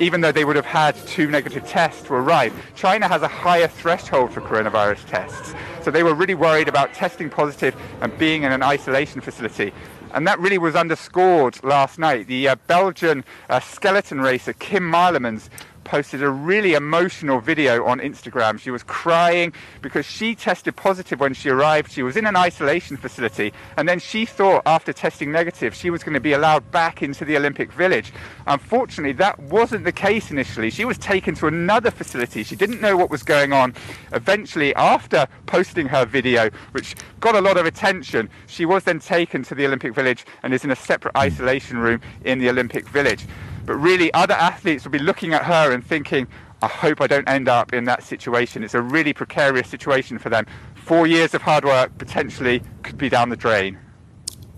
Even 0.00 0.20
though 0.20 0.32
they 0.32 0.44
would 0.44 0.56
have 0.56 0.66
had 0.66 0.94
two 1.06 1.30
negative 1.30 1.66
tests 1.66 2.02
to 2.02 2.14
arrive, 2.14 2.52
China 2.74 3.08
has 3.08 3.22
a 3.22 3.28
higher 3.28 3.68
threshold 3.68 4.32
for 4.32 4.42
coronavirus 4.42 5.08
tests. 5.08 5.54
So 5.82 5.90
they 5.90 6.02
were 6.02 6.12
really 6.12 6.34
worried 6.34 6.68
about 6.68 6.92
testing 6.92 7.30
positive 7.30 7.74
and 8.02 8.16
being 8.18 8.42
in 8.42 8.52
an 8.52 8.62
isolation 8.62 9.20
facility. 9.20 9.72
And 10.12 10.26
that 10.26 10.38
really 10.38 10.58
was 10.58 10.74
underscored 10.74 11.62
last 11.62 11.98
night. 11.98 12.26
The 12.26 12.48
uh, 12.48 12.56
Belgian 12.66 13.24
uh, 13.48 13.60
skeleton 13.60 14.20
racer 14.20 14.52
Kim 14.54 14.82
Meulemans 14.90 15.48
posted 15.86 16.20
a 16.20 16.28
really 16.28 16.74
emotional 16.74 17.40
video 17.40 17.86
on 17.86 18.00
Instagram. 18.00 18.58
She 18.58 18.72
was 18.72 18.82
crying 18.82 19.52
because 19.80 20.04
she 20.04 20.34
tested 20.34 20.74
positive 20.74 21.20
when 21.20 21.32
she 21.32 21.48
arrived. 21.48 21.92
She 21.92 22.02
was 22.02 22.16
in 22.16 22.26
an 22.26 22.36
isolation 22.36 22.96
facility, 22.96 23.52
and 23.76 23.88
then 23.88 24.00
she 24.00 24.26
thought 24.26 24.62
after 24.66 24.92
testing 24.92 25.30
negative 25.30 25.74
she 25.74 25.88
was 25.88 26.02
going 26.02 26.14
to 26.14 26.20
be 26.20 26.32
allowed 26.32 26.70
back 26.72 27.02
into 27.02 27.24
the 27.24 27.36
Olympic 27.36 27.72
Village. 27.72 28.12
Unfortunately, 28.48 29.12
that 29.12 29.38
wasn't 29.38 29.84
the 29.84 29.92
case 29.92 30.30
initially. 30.32 30.70
She 30.70 30.84
was 30.84 30.98
taken 30.98 31.36
to 31.36 31.46
another 31.46 31.92
facility. 31.92 32.42
She 32.42 32.56
didn't 32.56 32.80
know 32.80 32.96
what 32.96 33.08
was 33.08 33.22
going 33.22 33.52
on. 33.52 33.72
Eventually, 34.12 34.74
after 34.74 35.28
posting 35.46 35.86
her 35.86 36.04
video, 36.04 36.50
which 36.72 36.96
got 37.20 37.36
a 37.36 37.40
lot 37.40 37.56
of 37.56 37.64
attention, 37.64 38.28
she 38.48 38.66
was 38.66 38.82
then 38.82 38.98
taken 38.98 39.44
to 39.44 39.54
the 39.54 39.64
Olympic 39.64 39.94
Village 39.94 40.26
and 40.42 40.52
is 40.52 40.64
in 40.64 40.72
a 40.72 40.76
separate 40.76 41.16
isolation 41.16 41.78
room 41.78 42.00
in 42.24 42.40
the 42.40 42.50
Olympic 42.50 42.88
Village. 42.88 43.24
But 43.66 43.76
really, 43.76 44.14
other 44.14 44.34
athletes 44.34 44.84
will 44.84 44.92
be 44.92 44.98
looking 44.98 45.34
at 45.34 45.44
her 45.44 45.72
and 45.72 45.84
thinking, 45.84 46.28
I 46.62 46.68
hope 46.68 47.00
I 47.00 47.06
don't 47.06 47.28
end 47.28 47.48
up 47.48 47.74
in 47.74 47.84
that 47.84 48.02
situation. 48.02 48.64
It's 48.64 48.74
a 48.74 48.80
really 48.80 49.12
precarious 49.12 49.68
situation 49.68 50.18
for 50.18 50.30
them. 50.30 50.46
Four 50.74 51.06
years 51.06 51.34
of 51.34 51.42
hard 51.42 51.64
work 51.64 51.98
potentially 51.98 52.62
could 52.82 52.96
be 52.96 53.08
down 53.08 53.28
the 53.28 53.36
drain. 53.36 53.78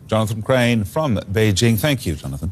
Jonathan 0.07 0.43
Crane 0.43 0.85
from 0.85 1.17
Beijing. 1.17 1.79
Thank 1.79 2.07
you, 2.07 2.15
Jonathan. 2.15 2.51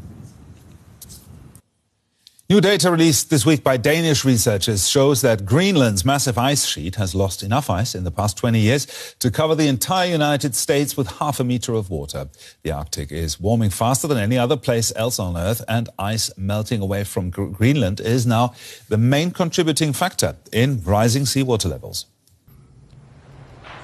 New 2.49 2.61
data 2.61 2.89
released 2.89 3.29
this 3.29 3.45
week 3.45 3.61
by 3.61 3.75
Danish 3.75 4.23
researchers 4.23 4.87
shows 4.87 5.19
that 5.19 5.45
Greenland's 5.45 6.05
massive 6.05 6.37
ice 6.37 6.65
sheet 6.65 6.95
has 6.95 7.13
lost 7.13 7.43
enough 7.43 7.69
ice 7.69 7.93
in 7.93 8.05
the 8.05 8.11
past 8.11 8.37
20 8.37 8.57
years 8.57 8.87
to 9.19 9.29
cover 9.29 9.53
the 9.53 9.67
entire 9.67 10.09
United 10.09 10.55
States 10.55 10.95
with 10.95 11.07
half 11.19 11.41
a 11.41 11.43
meter 11.43 11.73
of 11.73 11.89
water. 11.89 12.29
The 12.63 12.71
Arctic 12.71 13.11
is 13.11 13.37
warming 13.37 13.71
faster 13.71 14.07
than 14.07 14.17
any 14.17 14.37
other 14.37 14.55
place 14.55 14.93
else 14.95 15.19
on 15.19 15.35
Earth, 15.35 15.61
and 15.67 15.89
ice 15.99 16.31
melting 16.37 16.79
away 16.79 17.03
from 17.03 17.31
Greenland 17.31 17.99
is 17.99 18.25
now 18.25 18.53
the 18.87 18.97
main 18.97 19.31
contributing 19.31 19.91
factor 19.91 20.37
in 20.53 20.81
rising 20.83 21.25
seawater 21.25 21.67
levels. 21.67 22.05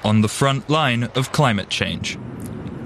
On 0.04 0.22
the 0.22 0.28
front 0.28 0.70
line 0.70 1.04
of 1.14 1.32
climate 1.32 1.68
change. 1.68 2.16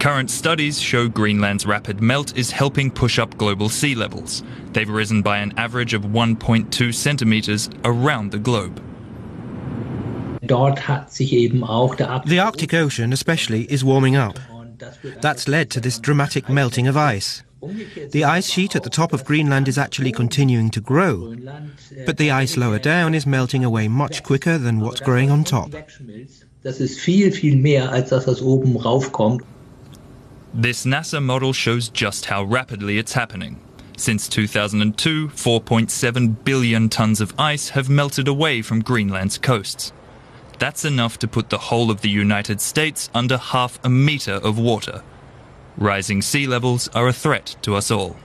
Current 0.00 0.30
studies 0.30 0.80
show 0.80 1.08
Greenland's 1.08 1.66
rapid 1.66 2.00
melt 2.00 2.36
is 2.36 2.52
helping 2.52 2.88
push 2.88 3.18
up 3.18 3.36
global 3.36 3.68
sea 3.68 3.96
levels. 3.96 4.44
They've 4.72 4.88
risen 4.88 5.22
by 5.22 5.38
an 5.38 5.52
average 5.58 5.92
of 5.92 6.02
1.2 6.02 6.94
centimeters 6.94 7.68
around 7.84 8.30
the 8.30 8.38
globe. 8.38 8.80
The 12.26 12.38
Arctic 12.38 12.74
Ocean, 12.74 13.12
especially, 13.12 13.64
is 13.64 13.84
warming 13.84 14.14
up. 14.14 14.38
That's 15.20 15.48
led 15.48 15.68
to 15.72 15.80
this 15.80 15.98
dramatic 15.98 16.48
melting 16.48 16.86
of 16.86 16.96
ice. 16.96 17.42
The 18.12 18.22
ice 18.22 18.48
sheet 18.48 18.76
at 18.76 18.84
the 18.84 18.90
top 18.90 19.12
of 19.12 19.24
Greenland 19.24 19.66
is 19.66 19.78
actually 19.78 20.12
continuing 20.12 20.70
to 20.70 20.80
grow, 20.80 21.34
but 22.06 22.18
the 22.18 22.30
ice 22.30 22.56
lower 22.56 22.78
down 22.78 23.16
is 23.16 23.26
melting 23.26 23.64
away 23.64 23.88
much 23.88 24.22
quicker 24.22 24.58
than 24.58 24.78
what's 24.78 25.00
growing 25.00 25.32
on 25.32 25.42
top. 25.42 25.72
This 30.58 30.84
NASA 30.84 31.22
model 31.22 31.52
shows 31.52 31.88
just 31.88 32.24
how 32.24 32.42
rapidly 32.42 32.98
it's 32.98 33.12
happening. 33.12 33.60
Since 33.96 34.26
2002, 34.26 35.28
4.7 35.28 36.44
billion 36.44 36.88
tons 36.88 37.20
of 37.20 37.32
ice 37.38 37.68
have 37.68 37.88
melted 37.88 38.26
away 38.26 38.62
from 38.62 38.82
Greenland's 38.82 39.38
coasts. 39.38 39.92
That's 40.58 40.84
enough 40.84 41.16
to 41.20 41.28
put 41.28 41.50
the 41.50 41.58
whole 41.58 41.92
of 41.92 42.00
the 42.00 42.10
United 42.10 42.60
States 42.60 43.08
under 43.14 43.36
half 43.36 43.78
a 43.84 43.88
meter 43.88 44.32
of 44.32 44.58
water. 44.58 45.04
Rising 45.76 46.22
sea 46.22 46.48
levels 46.48 46.88
are 46.88 47.06
a 47.06 47.12
threat 47.12 47.54
to 47.62 47.76
us 47.76 47.92
all. 47.92 48.16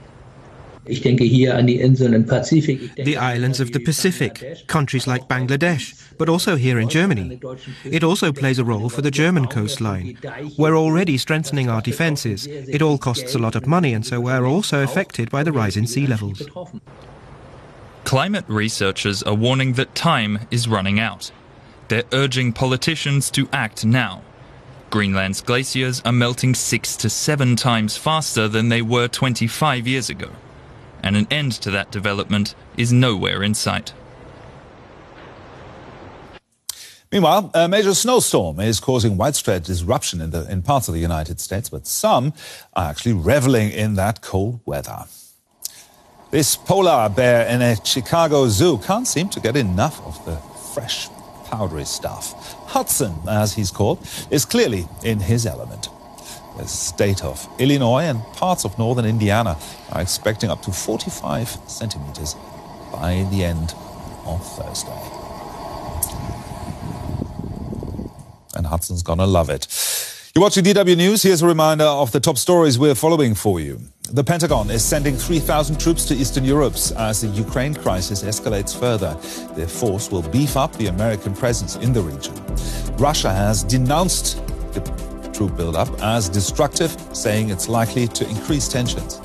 The 2.96 3.16
islands 3.16 3.60
of 3.60 3.72
the 3.72 3.80
Pacific, 3.80 4.66
countries 4.66 5.06
like 5.06 5.28
Bangladesh, 5.28 6.16
but 6.18 6.28
also 6.28 6.56
here 6.56 6.78
in 6.78 6.88
Germany. 6.88 7.40
It 7.84 8.04
also 8.04 8.32
plays 8.32 8.58
a 8.58 8.64
role 8.64 8.88
for 8.88 9.02
the 9.02 9.10
German 9.10 9.46
coastline. 9.46 10.18
We're 10.58 10.76
already 10.76 11.18
strengthening 11.18 11.68
our 11.68 11.80
defences. 11.80 12.46
It 12.46 12.82
all 12.82 12.98
costs 12.98 13.34
a 13.34 13.38
lot 13.38 13.54
of 13.54 13.66
money, 13.66 13.94
and 13.94 14.06
so 14.06 14.20
we're 14.20 14.46
also 14.46 14.82
affected 14.82 15.30
by 15.30 15.42
the 15.42 15.52
rise 15.52 15.76
in 15.76 15.86
sea 15.86 16.06
levels. 16.06 16.42
Climate 18.04 18.44
researchers 18.48 19.22
are 19.22 19.34
warning 19.34 19.72
that 19.74 19.94
time 19.94 20.40
is 20.50 20.68
running 20.68 21.00
out. 21.00 21.30
They're 21.88 22.04
urging 22.12 22.52
politicians 22.52 23.30
to 23.32 23.48
act 23.52 23.84
now. 23.84 24.22
Greenland's 24.90 25.40
glaciers 25.40 26.00
are 26.04 26.12
melting 26.12 26.54
six 26.54 26.96
to 26.96 27.10
seven 27.10 27.56
times 27.56 27.96
faster 27.96 28.46
than 28.46 28.68
they 28.68 28.82
were 28.82 29.08
25 29.08 29.88
years 29.88 30.08
ago. 30.08 30.30
And 31.04 31.18
an 31.18 31.26
end 31.30 31.52
to 31.60 31.70
that 31.70 31.90
development 31.90 32.54
is 32.78 32.90
nowhere 32.90 33.42
in 33.42 33.52
sight. 33.52 33.92
Meanwhile, 37.12 37.50
a 37.52 37.68
major 37.68 37.92
snowstorm 37.92 38.58
is 38.58 38.80
causing 38.80 39.18
widespread 39.18 39.64
disruption 39.64 40.22
in, 40.22 40.30
the, 40.30 40.50
in 40.50 40.62
parts 40.62 40.88
of 40.88 40.94
the 40.94 41.00
United 41.00 41.40
States, 41.40 41.68
but 41.68 41.86
some 41.86 42.32
are 42.72 42.88
actually 42.88 43.12
reveling 43.12 43.70
in 43.70 43.96
that 43.96 44.22
cold 44.22 44.60
weather. 44.64 45.04
This 46.30 46.56
polar 46.56 47.10
bear 47.10 47.46
in 47.48 47.60
a 47.60 47.76
Chicago 47.84 48.48
zoo 48.48 48.78
can't 48.78 49.06
seem 49.06 49.28
to 49.28 49.40
get 49.40 49.56
enough 49.56 50.00
of 50.06 50.24
the 50.24 50.36
fresh, 50.72 51.08
powdery 51.44 51.84
stuff. 51.84 52.54
Hudson, 52.66 53.14
as 53.28 53.52
he's 53.52 53.70
called, 53.70 53.98
is 54.30 54.46
clearly 54.46 54.88
in 55.04 55.20
his 55.20 55.44
element. 55.44 55.90
The 56.56 56.68
state 56.68 57.24
of 57.24 57.48
Illinois 57.58 58.04
and 58.04 58.22
parts 58.34 58.64
of 58.64 58.78
northern 58.78 59.04
Indiana 59.04 59.56
are 59.90 60.00
expecting 60.00 60.50
up 60.50 60.62
to 60.62 60.70
45 60.70 61.48
centimeters 61.66 62.36
by 62.92 63.26
the 63.30 63.44
end 63.44 63.74
of 64.24 64.46
Thursday. 64.56 65.00
And 68.56 68.66
Hudson's 68.66 69.02
gonna 69.02 69.26
love 69.26 69.50
it. 69.50 69.66
You're 70.34 70.42
watching 70.42 70.64
DW 70.64 70.96
News. 70.96 71.22
Here's 71.22 71.42
a 71.42 71.46
reminder 71.46 71.84
of 71.84 72.12
the 72.12 72.20
top 72.20 72.38
stories 72.38 72.78
we're 72.78 72.94
following 72.94 73.34
for 73.34 73.58
you. 73.58 73.80
The 74.10 74.22
Pentagon 74.22 74.70
is 74.70 74.84
sending 74.84 75.16
3,000 75.16 75.78
troops 75.78 76.04
to 76.06 76.14
Eastern 76.14 76.44
Europe 76.44 76.74
as 76.96 77.20
the 77.20 77.28
Ukraine 77.28 77.74
crisis 77.74 78.22
escalates 78.22 78.78
further. 78.78 79.16
Their 79.56 79.66
force 79.66 80.10
will 80.10 80.22
beef 80.22 80.56
up 80.56 80.72
the 80.76 80.86
American 80.86 81.34
presence 81.34 81.76
in 81.76 81.92
the 81.92 82.02
region. 82.02 82.34
Russia 82.96 83.32
has 83.32 83.64
denounced 83.64 84.40
the 84.72 84.80
troop 85.34 85.56
buildup 85.56 85.88
as 86.00 86.28
destructive, 86.28 86.96
saying 87.12 87.50
it's 87.50 87.68
likely 87.68 88.06
to 88.08 88.28
increase 88.28 88.68
tensions. 88.68 89.20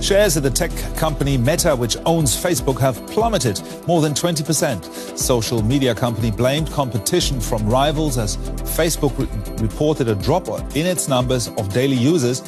Shares 0.00 0.36
of 0.36 0.44
the 0.44 0.50
tech 0.50 0.70
company 0.96 1.36
Meta, 1.36 1.74
which 1.74 1.96
owns 2.06 2.36
Facebook, 2.36 2.78
have 2.78 3.04
plummeted 3.08 3.60
more 3.88 4.00
than 4.00 4.12
20%. 4.12 5.18
Social 5.18 5.62
media 5.62 5.94
company 5.94 6.30
blamed 6.30 6.70
competition 6.70 7.40
from 7.40 7.68
rivals 7.68 8.16
as 8.16 8.36
Facebook 8.76 9.18
re- 9.18 9.66
reported 9.66 10.08
a 10.08 10.14
drop 10.14 10.48
in 10.76 10.86
its 10.86 11.08
numbers 11.08 11.48
of 11.58 11.72
daily 11.72 11.96
users 11.96 12.40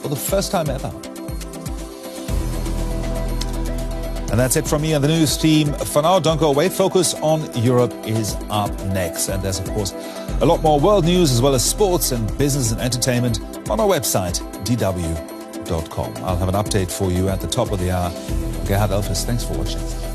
for 0.00 0.08
the 0.08 0.16
first 0.16 0.50
time 0.50 0.68
ever. 0.68 0.92
And 4.34 4.40
that's 4.40 4.56
it 4.56 4.66
from 4.66 4.82
me 4.82 4.94
and 4.94 5.04
the 5.04 5.06
news 5.06 5.36
team. 5.36 5.72
For 5.74 6.02
now, 6.02 6.18
don't 6.18 6.40
go 6.40 6.48
away. 6.48 6.68
Focus 6.68 7.14
on 7.22 7.48
Europe 7.62 7.94
is 8.04 8.34
up 8.50 8.72
next. 8.86 9.28
And 9.28 9.40
there's, 9.40 9.60
of 9.60 9.70
course, 9.70 9.92
a 10.40 10.46
lot 10.46 10.62
more 10.62 10.80
world 10.80 11.04
news 11.04 11.30
as 11.30 11.40
well 11.40 11.54
as 11.54 11.64
sports 11.64 12.12
and 12.12 12.26
business 12.38 12.72
and 12.72 12.80
entertainment 12.80 13.40
on 13.70 13.80
our 13.80 13.86
website, 13.88 14.40
DW 14.64 15.34
I'll 16.22 16.36
have 16.36 16.48
an 16.48 16.54
update 16.54 16.90
for 16.90 17.10
you 17.10 17.28
at 17.28 17.40
the 17.40 17.46
top 17.46 17.72
of 17.72 17.78
the 17.78 17.90
hour. 17.90 18.10
Gerhard 18.66 18.90
Elfers, 18.90 19.24
thanks 19.24 19.44
for 19.44 19.56
watching. 19.56 20.13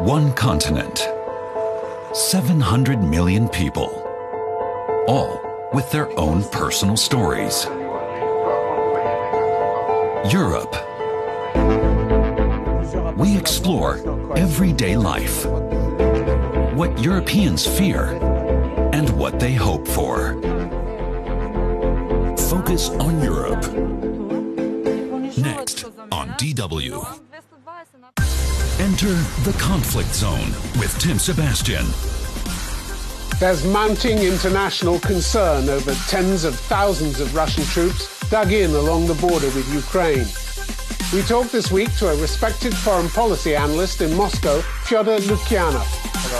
One 0.00 0.32
continent, 0.32 1.06
700 2.14 3.02
million 3.02 3.50
people, 3.50 3.90
all 5.06 5.38
with 5.74 5.90
their 5.90 6.08
own 6.18 6.42
personal 6.44 6.96
stories. 6.96 7.66
Europe. 10.32 10.74
We 13.18 13.36
explore 13.36 13.98
everyday 14.38 14.96
life, 14.96 15.44
what 16.74 16.98
Europeans 16.98 17.66
fear, 17.66 18.18
and 18.94 19.10
what 19.18 19.38
they 19.38 19.52
hope 19.52 19.86
for. 19.86 20.32
Focus 22.48 22.88
on 22.88 23.22
Europe. 23.22 23.70
Next 25.36 25.84
on 26.10 26.30
DW. 26.38 27.19
Enter 29.02 29.14
the 29.50 29.56
conflict 29.58 30.14
zone 30.14 30.50
with 30.78 30.94
Tim 30.98 31.18
Sebastian. 31.18 31.86
There's 33.38 33.64
mounting 33.64 34.18
international 34.18 35.00
concern 35.00 35.70
over 35.70 35.94
tens 36.08 36.44
of 36.44 36.54
thousands 36.54 37.18
of 37.18 37.34
Russian 37.34 37.64
troops 37.64 38.28
dug 38.28 38.52
in 38.52 38.70
along 38.72 39.06
the 39.06 39.14
border 39.14 39.46
with 39.46 39.72
Ukraine. 39.72 40.26
We 41.14 41.26
talked 41.26 41.50
this 41.50 41.72
week 41.72 41.96
to 41.96 42.08
a 42.08 42.20
respected 42.20 42.76
foreign 42.76 43.08
policy 43.08 43.56
analyst 43.56 44.02
in 44.02 44.14
Moscow, 44.14 44.60
Fyodor 44.84 45.16
Lukyanov. 45.20 45.86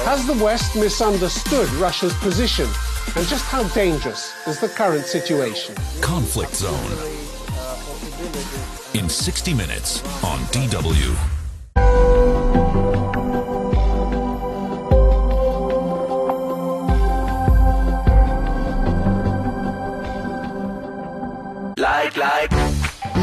Has 0.05 0.27
the 0.27 0.45
West 0.45 0.77
misunderstood 0.77 1.71
Russia's 1.75 2.15
position? 2.19 2.69
And 3.17 3.27
just 3.27 3.47
how 3.47 3.63
dangerous 3.69 4.35
is 4.47 4.61
the 4.61 4.69
current 4.69 5.07
situation? 5.07 5.75
Conflict 6.03 6.57
Zone. 6.57 6.93
In 8.93 9.09
60 9.09 9.55
minutes 9.55 10.05
on 10.23 10.41
DW. 10.53 11.40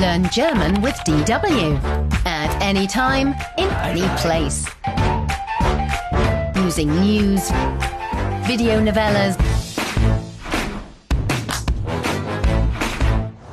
Learn 0.01 0.29
German 0.29 0.79
with 0.83 0.93
DW 1.05 1.75
at 2.23 2.61
any 2.61 2.85
time, 2.85 3.29
in 3.57 3.67
any 3.81 4.07
place. 4.21 4.67
Using 6.55 6.89
news, 7.01 7.51
video 8.45 8.79
novellas. 8.79 9.35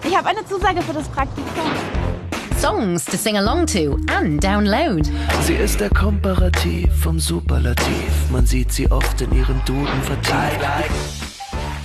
Ich 0.05 0.15
habe 0.15 0.29
eine 0.29 0.45
Zusage 0.47 0.83
für 0.83 0.93
das 0.93 1.09
Praktikum. 1.09 1.65
Songs 2.59 3.07
to 3.07 3.17
sing 3.17 3.39
along 3.39 3.65
to 3.65 3.99
and 4.09 4.43
download. 4.45 5.09
Sie 5.45 5.55
ist 5.55 5.81
der 5.81 5.89
Komparativ 5.89 6.95
vom 7.03 7.19
Superlativ. 7.19 8.31
Man 8.31 8.45
sieht 8.45 8.71
sie 8.71 8.91
oft 8.91 9.19
in 9.23 9.33
ihren 9.33 9.63
Duden 9.65 10.03
verteilt. 10.03 10.61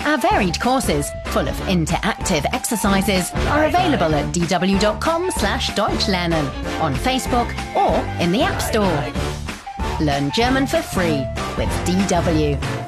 Our 0.05 0.17
varied 0.17 0.59
courses, 0.59 1.11
full 1.29 1.47
of 1.47 1.55
interactive 1.67 2.45
exercises, 2.53 3.31
are 3.47 3.65
available 3.65 4.13
at 4.15 4.33
dw.com 4.33 5.31
slash 5.31 5.69
deutschlernen, 5.71 6.45
on 6.81 6.93
Facebook 6.95 7.49
or 7.75 7.97
in 8.21 8.31
the 8.31 8.41
App 8.41 8.61
Store. 8.61 10.05
Learn 10.05 10.31
German 10.31 10.65
for 10.65 10.81
free 10.81 11.25
with 11.57 11.69
DW. 11.85 12.78